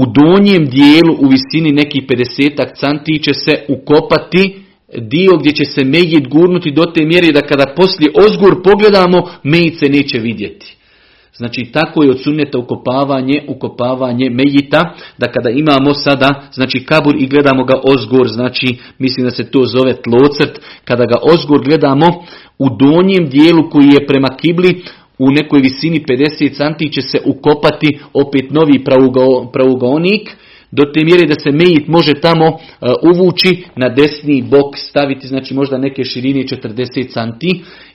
[0.00, 4.42] u donjem dijelu u visini nekih 50 canti će se ukopati
[4.96, 9.78] dio gdje će se mejit gurnuti do te mjere da kada poslije ozgur pogledamo, mejit
[9.78, 10.76] se neće vidjeti.
[11.36, 17.26] Znači tako je od sunneta ukopavanje, ukopavanje mejita, da kada imamo sada, znači kabur i
[17.26, 22.06] gledamo ga ozgor, znači mislim da se to zove tlocrt, kada ga ozgor gledamo
[22.58, 24.82] u donjem dijelu koji je prema kibli,
[25.18, 28.84] u nekoj visini 50 cm će se ukopati opet novi
[29.52, 30.36] pravugaonik,
[30.70, 32.54] do te mjere da se mejit može tamo e,
[33.14, 37.46] uvući na desni bok staviti, znači možda neke širine 40 cm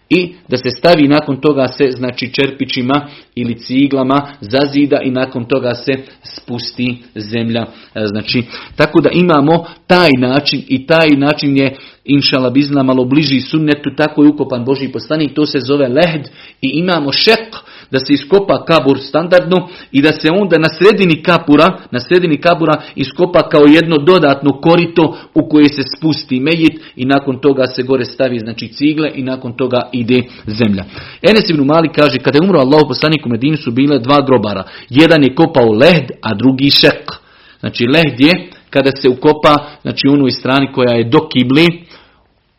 [0.09, 5.75] i da se stavi nakon toga se znači čerpićima ili ciglama zazida i nakon toga
[5.75, 5.91] se
[6.23, 7.65] spusti zemlja.
[7.95, 8.43] E, znači,
[8.75, 14.23] tako da imamo taj način i taj način je inšala bizna malo bliži sunnetu, tako
[14.23, 16.27] je ukopan Boži poslanik, to se zove lehd
[16.61, 17.55] i imamo šek
[17.93, 22.81] da se iskopa kabur standardno i da se onda na sredini kapura, na sredini kabura
[22.95, 28.05] iskopa kao jedno dodatno korito u koje se spusti mejit i nakon toga se gore
[28.05, 30.83] stavi znači cigle i nakon toga ide zemlja.
[31.21, 34.63] Enes ibn Mali kaže kada je umro Allah poslanik u Medini su bile dva grobara.
[34.89, 37.11] Jedan je kopao lehd, a drugi šek.
[37.59, 41.83] Znači lehd je kada se ukopa znači u onoj strani koja je do kibli,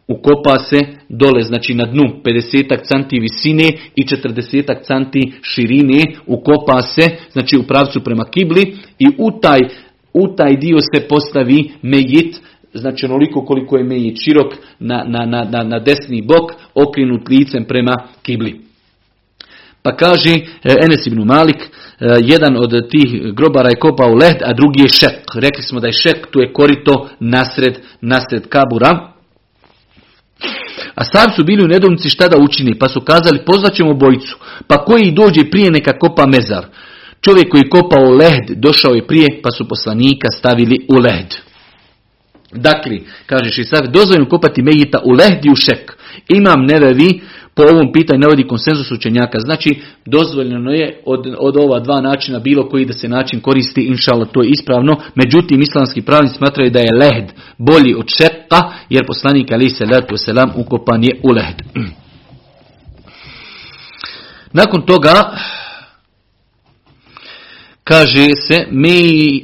[0.09, 7.03] ukopa se dole, znači na dnu 50 cm visine i 40 cm širine, ukopa se,
[7.33, 9.61] znači u pravcu prema kibli i u taj,
[10.15, 12.41] u taj dio se postavi mejit,
[12.75, 17.97] znači onoliko koliko je mejit širok na, na, na, na desni bok, okrenut licem prema
[18.23, 18.61] kibli.
[19.83, 20.41] Pa kaže e,
[20.85, 21.69] Enes ibn Malik, e,
[22.21, 25.35] jedan od tih grobara je kopao led, a drugi je šek.
[25.35, 29.14] Rekli smo da je šek, tu je korito nasred, nasred kabura.
[30.95, 34.85] A sam su bili u nedomici šta da učini, pa su kazali pozvaćemo bojicu, pa
[34.85, 36.67] koji dođe prije neka kopa mezar.
[37.21, 41.35] Čovjek koji kopao led došao je prije, pa su poslanika stavili u led.
[42.53, 45.93] Dakle, kaže Šisav, dozvoljeno kopati mejita u lehdi u šek.
[46.29, 47.21] Imam nevevi
[47.55, 49.39] po ovom pitanju navodi konsenzus učenjaka.
[49.41, 54.25] Znači, dozvoljeno je od, od ova dva načina bilo koji da se način koristi, inšala
[54.25, 54.97] to je ispravno.
[55.15, 57.29] Međutim, islamski pravnici smatraju da je lehd
[57.59, 58.07] bolji od
[58.45, 61.63] šeka, jer poslanik ali se letu selam ukopan je u lehd.
[64.53, 65.39] Nakon toga,
[67.85, 68.67] kaže se,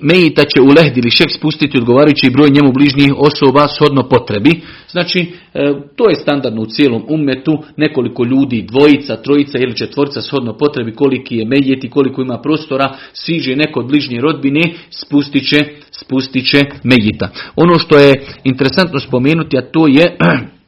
[0.02, 4.60] Mejita će u lehd ili šek spustiti odgovarajući broj njemu bližnjih osoba shodno potrebi.
[4.90, 10.52] Znači, e, to je standardno u cijelom umetu, nekoliko ljudi, dvojica, trojica ili četvorica shodno
[10.58, 14.60] potrebi, koliki je Mejit i koliko ima prostora, siže neko od bližnje rodbine,
[14.90, 17.28] spustit će, spustit će Mejita.
[17.56, 20.16] Ono što je interesantno spomenuti, a to je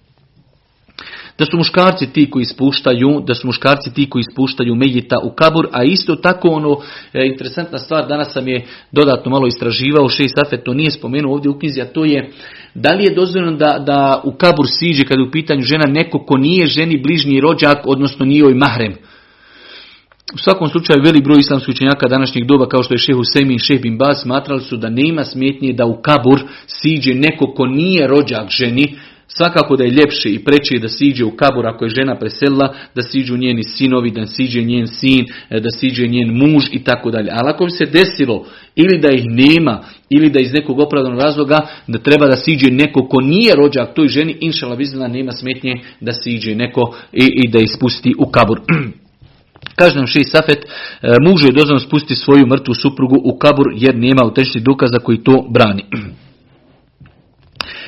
[1.43, 5.69] da su muškarci ti koji ispuštaju, da su muškarci ti koji ispuštaju Mejita u kabur,
[5.73, 6.77] a isto tako ono,
[7.13, 11.51] e, interesantna stvar, danas sam je dodatno malo istraživao, Šej Safet to nije spomenuo ovdje
[11.51, 12.31] u knjizi, a to je
[12.75, 16.19] da li je dozvoljeno da, da u kabur siđe kada je u pitanju žena neko
[16.19, 18.95] ko nije ženi bližnji rođak, odnosno nije joj mahrem.
[20.35, 23.79] U svakom slučaju velik broj islamskih učenjaka današnjeg doba kao što je šeh Hussein i
[23.79, 28.51] Bin Baz smatrali su da nema smetnje da u kabur siđe neko ko nije rođak
[28.51, 28.97] ženi,
[29.37, 33.03] Svakako da je ljepše i preče da siđe u kabur ako je žena preselila, da
[33.03, 37.31] siđu njeni sinovi, da siđe njen sin, e, da siđe njen muž i tako dalje.
[37.33, 41.67] Ali ako bi se desilo ili da ih nema, ili da iz nekog opravdanog razloga,
[41.87, 46.13] da treba da siđe neko ko nije rođak toj ženi, inšala vizna nema smetnje da
[46.13, 48.61] siđe neko i, i da ispusti u kabur.
[49.79, 50.67] Kaže nam Šej Safet, e,
[51.29, 55.47] mužu je dozvan spustiti svoju mrtvu suprugu u kabur jer nema autentičnih dokaza koji to
[55.51, 55.85] brani.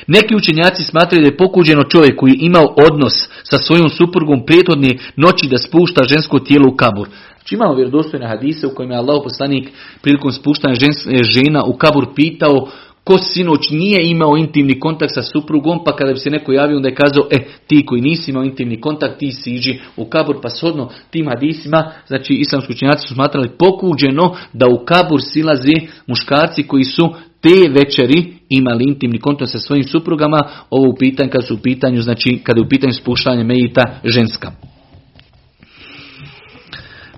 [0.07, 4.97] Neki učenjaci smatraju da je pokuđeno čovjek koji je imao odnos sa svojom suprugom prijetodne
[5.15, 7.07] noći da spušta žensko tijelo u kabur.
[7.37, 9.69] Znači imamo vjerodostojne hadise u kojima je Allah poslanik
[10.01, 10.75] prilikom spuštanja
[11.23, 12.67] žena u kabur pitao
[13.05, 16.89] ko sinoć nije imao intimni kontakt sa suprugom, pa kada bi se neko javio, onda
[16.89, 17.37] je kazao, e,
[17.67, 22.33] ti koji nisi imao intimni kontakt, ti siđi u kabur, pa shodno tim hadisima, znači
[22.33, 25.73] islamski učenjaci su smatrali pokuđeno da u kabur silaze
[26.07, 27.13] muškarci koji su
[27.45, 30.39] te večeri imali intimni kontakt sa svojim suprugama,
[30.69, 34.51] ovo u pitanju, kad su u pitanju, znači kada je u pitanju spuštanje mejita ženska.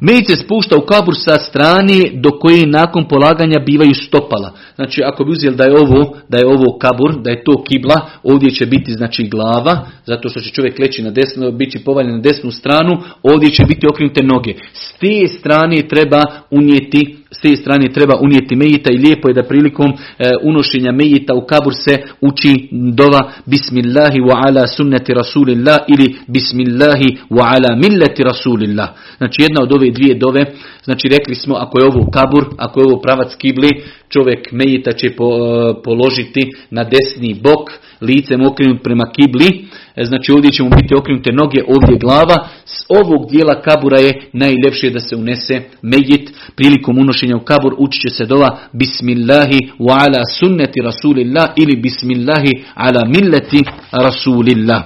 [0.02, 4.54] Mejit se spušta u kabur sa strane do koje nakon polaganja bivaju stopala.
[4.76, 8.10] Znači ako bi uzeli da je ovo, da je ovo kabur, da je to kibla,
[8.24, 12.16] ovdje će biti znači glava, zato što će čovjek leći na desnu, bit će povaljen
[12.16, 14.54] na desnu stranu, ovdje će biti okrenute noge.
[14.74, 19.44] S te strane treba unijeti s te strane treba unijeti mejita i lijepo je da
[19.44, 26.16] prilikom e, unošenja mejita u kabur se uči dova Bismillahi wa ala sunneti Rasulillah ili
[26.28, 28.90] Bismillahi wa ala milleti Rasulillah.
[29.18, 30.46] Znači jedna od ove dvije dove,
[30.84, 35.16] znači rekli smo ako je ovo kabur, ako je ovo pravac kibli, čovjek mejita će
[35.16, 37.72] po, e, položiti na desni bok,
[38.02, 42.86] licem okrenut prema kibli, e, znači ovdje će mu biti okrenute noge, ovdje glava, s
[42.90, 48.10] ovog dijela kabura je najljepše da se unese mejit, prilikom unošenja u kabur učit će
[48.10, 54.84] se dova Bismillahi wa ala sunneti Rasulillah ili Bismillahi ala milleti Rasulillah.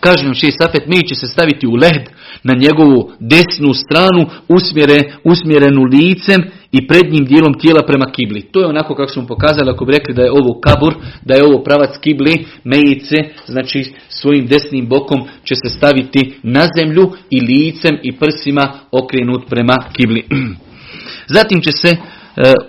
[0.00, 2.08] Kaže nam šest safet, mi će se staviti u led
[2.42, 6.42] na njegovu desnu stranu usmjere, usmjerenu licem
[6.76, 8.42] i prednjim dijelom tijela prema kibli.
[8.42, 11.44] To je onako kako smo pokazali ako bi rekli da je ovo kabur, da je
[11.44, 13.16] ovo pravac kibli, mejice,
[13.46, 19.76] znači svojim desnim bokom će se staviti na zemlju i licem i prsima okrenut prema
[19.92, 20.24] kibli.
[21.36, 21.96] Zatim će se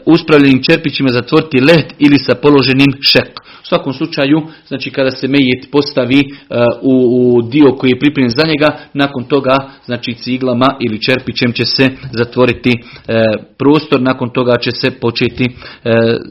[0.05, 3.39] uspravljenim čerpićima zatvoriti led ili sa položenim šek.
[3.63, 6.25] U svakom slučaju, znači kada se mejit postavi e,
[6.81, 11.89] u, dio koji je pripremljen za njega, nakon toga znači ciglama ili čerpićem će se
[12.11, 13.23] zatvoriti e,
[13.57, 15.45] prostor, nakon toga će se početi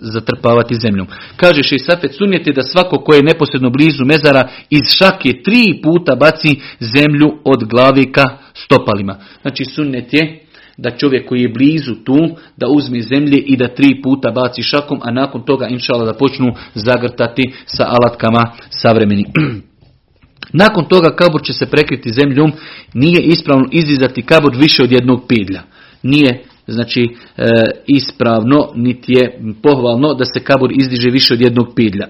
[0.01, 1.07] zatrpavati zemljom.
[1.37, 6.61] Kaže Šeisafet, sunjete da svako koje je neposredno blizu mezara iz šake tri puta baci
[6.81, 8.25] zemlju od glavika
[8.55, 9.17] stopalima.
[9.43, 10.44] Znači sunnet je
[10.77, 12.19] da čovjek koji je blizu tu,
[12.57, 16.55] da uzme zemlje i da tri puta baci šakom, a nakon toga inšala da počnu
[16.75, 19.25] zagrtati sa alatkama savremeni.
[20.63, 22.53] nakon toga kabur će se prekriti zemljom,
[22.95, 25.63] nije ispravno izizati kabur više od jednog pidlja.
[26.03, 27.03] Nije znači
[27.37, 27.45] e,
[27.87, 32.07] ispravno, niti je pohvalno da se kabur izdiže više od jednog pidlja.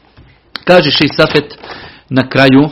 [0.68, 1.58] Kaže i Safet
[2.08, 2.70] na kraju,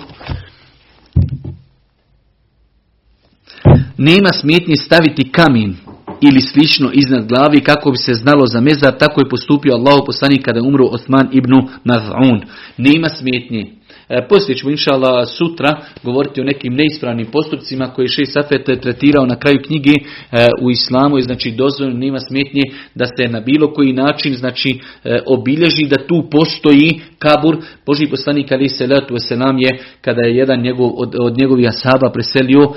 [3.99, 5.77] Nema smetnje staviti kamen
[6.21, 10.45] ili slično iznad glavi kako bi se znalo za mezar, tako je postupio Allah poslanik
[10.45, 11.53] kada umro Osman ibn
[11.85, 12.43] Maz'un.
[12.79, 13.79] Nema smetnje.
[14.09, 19.27] E, poslije ćemo inšala sutra govoriti o nekim neispravnim postupcima koje je šest Safet tretirao
[19.27, 22.63] na kraju knjige e, u islamu i znači dozvoljeno nema smetnje
[22.95, 27.57] da se na bilo koji način znači e, obilježi da tu postoji kabur.
[27.87, 29.15] Boži poslanik ali se letu
[29.59, 32.73] je kada je jedan njegov, od, od njegovih asaba preselio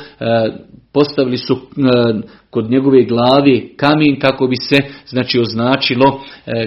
[0.94, 1.60] postavili su
[2.50, 6.22] kod njegove glavi kamin kako bi se znači označilo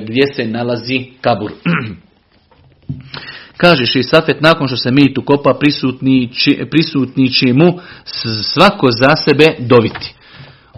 [0.06, 1.52] gdje se nalazi kabur.
[3.56, 5.58] Kaže Safet, nakon što se tu kopa
[6.70, 7.72] prisutni će mu
[8.54, 10.14] svako za sebe doviti.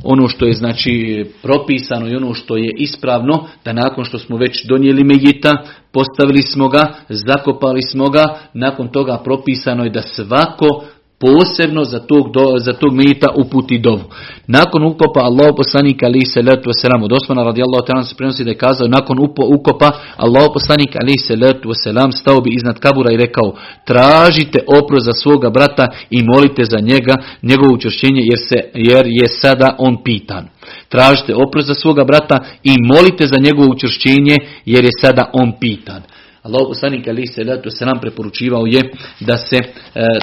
[0.04, 4.64] Ono što je znači propisano i ono što je ispravno, da nakon što smo već
[4.64, 5.52] donijeli Mejita,
[5.92, 10.84] postavili smo ga, zakopali smo ga, nakon toga propisano je da svako
[11.20, 14.04] posebno za tog, do, za tog mita uputi dovu.
[14.46, 18.58] Nakon ukopa Allah poslanik ali se letu selam od Osmana ta'ala se prenosi da je
[18.58, 19.16] kazao nakon
[19.58, 23.54] ukopa Allah poslanik ali se letu selam stao bi iznad kabura i rekao
[23.84, 29.28] tražite oprost za svoga brata i molite za njega njegovo učvršćenje jer, se, jer je
[29.28, 30.48] sada on pitan.
[30.88, 36.02] Tražite oprost za svoga brata i molite za njegovo učvršćenje jer je sada on pitan.
[36.46, 38.90] Allah poslanik ali se letu se nam preporučivao je
[39.20, 39.70] da se e,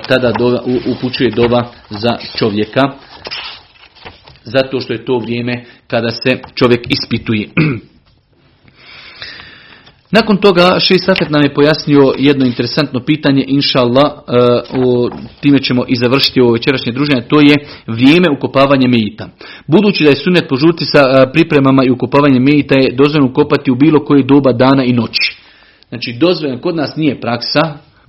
[0.07, 2.81] tada dova, upućuje dova za čovjeka
[4.43, 7.49] zato što je to vrijeme kada se čovjek ispituje.
[10.17, 15.11] Nakon toga Šest Safet nam je pojasnio jedno interesantno pitanje, inša Allah, uh,
[15.41, 17.55] time ćemo i završiti ovo večerašnje druženje, to je
[17.87, 19.29] vrijeme ukopavanja mejita.
[19.67, 23.75] Budući da je sunet požurti sa uh, pripremama i ukopavanjem mejita je dozvoljeno ukopati u
[23.75, 25.37] bilo koje doba dana i noći.
[25.93, 27.61] Znači dozvoljeno, kod nas nije praksa,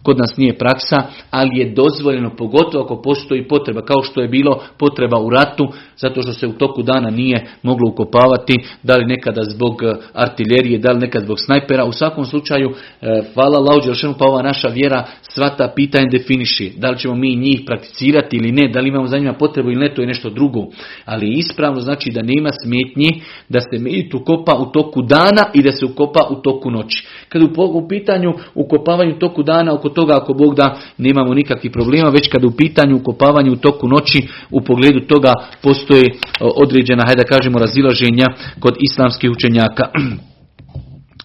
[0.04, 4.62] kod nas nije praksa, ali je dozvoljeno pogotovo ako postoji potreba, kao što je bilo
[4.78, 9.42] potreba u ratu, zato što se u toku dana nije moglo ukopavati, da li nekada
[9.42, 11.84] zbog e, artiljerije, da li nekad zbog snajpera.
[11.84, 16.72] U svakom slučaju, e, hvala Lauđe pa ova naša vjera sva ta pitanja definiši.
[16.76, 19.80] Da li ćemo mi njih prakticirati ili ne, da li imamo za njima potrebu ili
[19.80, 20.66] ne, to je nešto drugo.
[21.04, 25.72] Ali ispravno znači da nema smetnji da se mit ukopa u toku dana i da
[25.72, 27.06] se ukopa u toku noći.
[27.28, 32.08] Kad u pitanju ukopavanja u toku dana, oko toga ako Bog da nemamo nikakvih problema,
[32.08, 35.32] već kad u pitanju ukopavanja u toku noći u pogledu toga
[35.62, 36.04] postoje
[36.40, 38.26] određena, hajde da kažemo, razilaženja
[38.60, 39.84] kod islamskih učenjaka.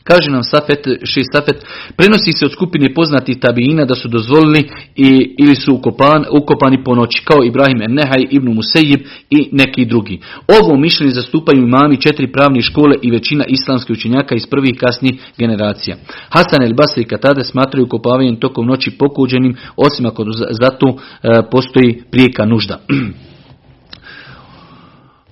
[0.10, 1.66] Kaže nam Safet, šest Safet,
[1.97, 6.95] prenosi se od skupine poznati tabijina da su dozvolili i, ili su ukopan, ukopani po
[6.95, 8.99] noći, kao Ibrahim Ennehaj, Ibn Musejib
[9.30, 10.20] i neki drugi.
[10.60, 15.97] Ovo mišljenje zastupaju imami četiri pravne škole i većina islamskih učenjaka iz prvih kasnih generacija.
[16.30, 20.26] Hasan el Basri i Katade smatraju ukopavanjem tokom noći pokuđenim, osim ako
[20.62, 20.88] za to
[21.24, 22.80] e, postoji prijeka nužda.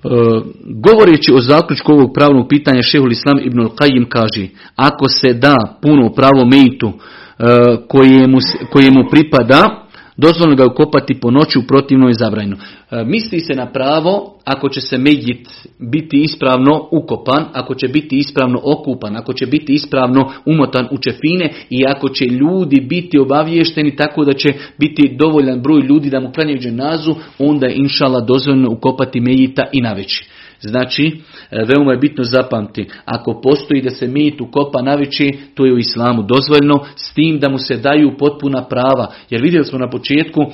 [0.07, 5.55] E, govoreći o zaključku ovog pravnog pitanja Šehul Islam ibn al-Qayyim kaže ako se da
[5.81, 7.43] puno pravo mejtu e,
[7.87, 8.37] kojemu,
[8.71, 9.86] kojemu pripada
[10.17, 12.55] dozvoljno ga ukopati po noći u protivnoj zabrajnu.
[12.91, 15.49] E, misli se na pravo ako će se medjit
[15.79, 21.53] biti ispravno ukopan, ako će biti ispravno okupan, ako će biti ispravno umotan u čefine
[21.69, 26.31] i ako će ljudi biti obaviješteni tako da će biti dovoljan broj ljudi da mu
[26.31, 30.29] klanjaju dženazu, onda je inšala dozvoljeno ukopati medjita i naveći.
[30.61, 35.73] Znači, e, veoma je bitno zapamti, ako postoji da se mit ukopa navići, to je
[35.73, 39.13] u islamu dozvoljno, s tim da mu se daju potpuna prava.
[39.29, 40.47] Jer vidjeli smo na početku e,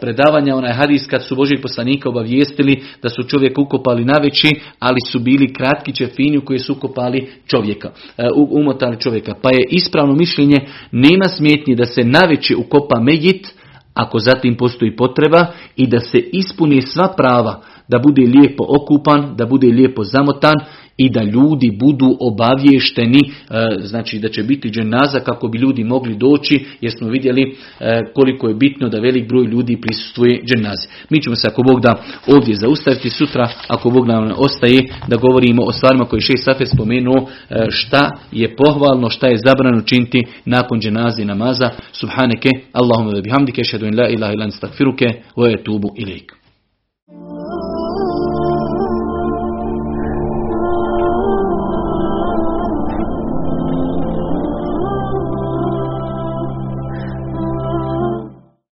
[0.00, 5.18] predavanja onaj hadis kad su Božih poslanika obavijestili da su čovjek ukopali navići, ali su
[5.18, 9.34] bili kratki čefini u koji su ukopali čovjeka, e, umotali čovjeka.
[9.42, 10.60] Pa je ispravno mišljenje,
[10.92, 13.57] nema smjetnje da se navići ukopa mejit,
[13.98, 15.46] ako zatim postoji potreba
[15.76, 20.54] i da se ispuni sva prava da bude lijepo okupan, da bude lijepo zamotan
[20.98, 23.30] i da ljudi budu obavješteni, e,
[23.80, 27.42] znači da će biti dženaza kako bi ljudi mogli doći, jer smo vidjeli
[27.80, 30.88] e, koliko je bitno da velik broj ljudi prisustuje dženazi.
[31.10, 35.62] Mi ćemo se ako Bog da ovdje zaustaviti sutra, ako Bog nam ostaje, da govorimo
[35.62, 40.80] o stvarima koje šest Safet spomenuo, e, šta je pohvalno, šta je zabrano činiti nakon
[40.80, 41.70] dženazi namaza.
[41.92, 46.37] Subhaneke, Allahumma bihamdike, šadu in la ilaha ilan stakfiruke, wa etubu ilik.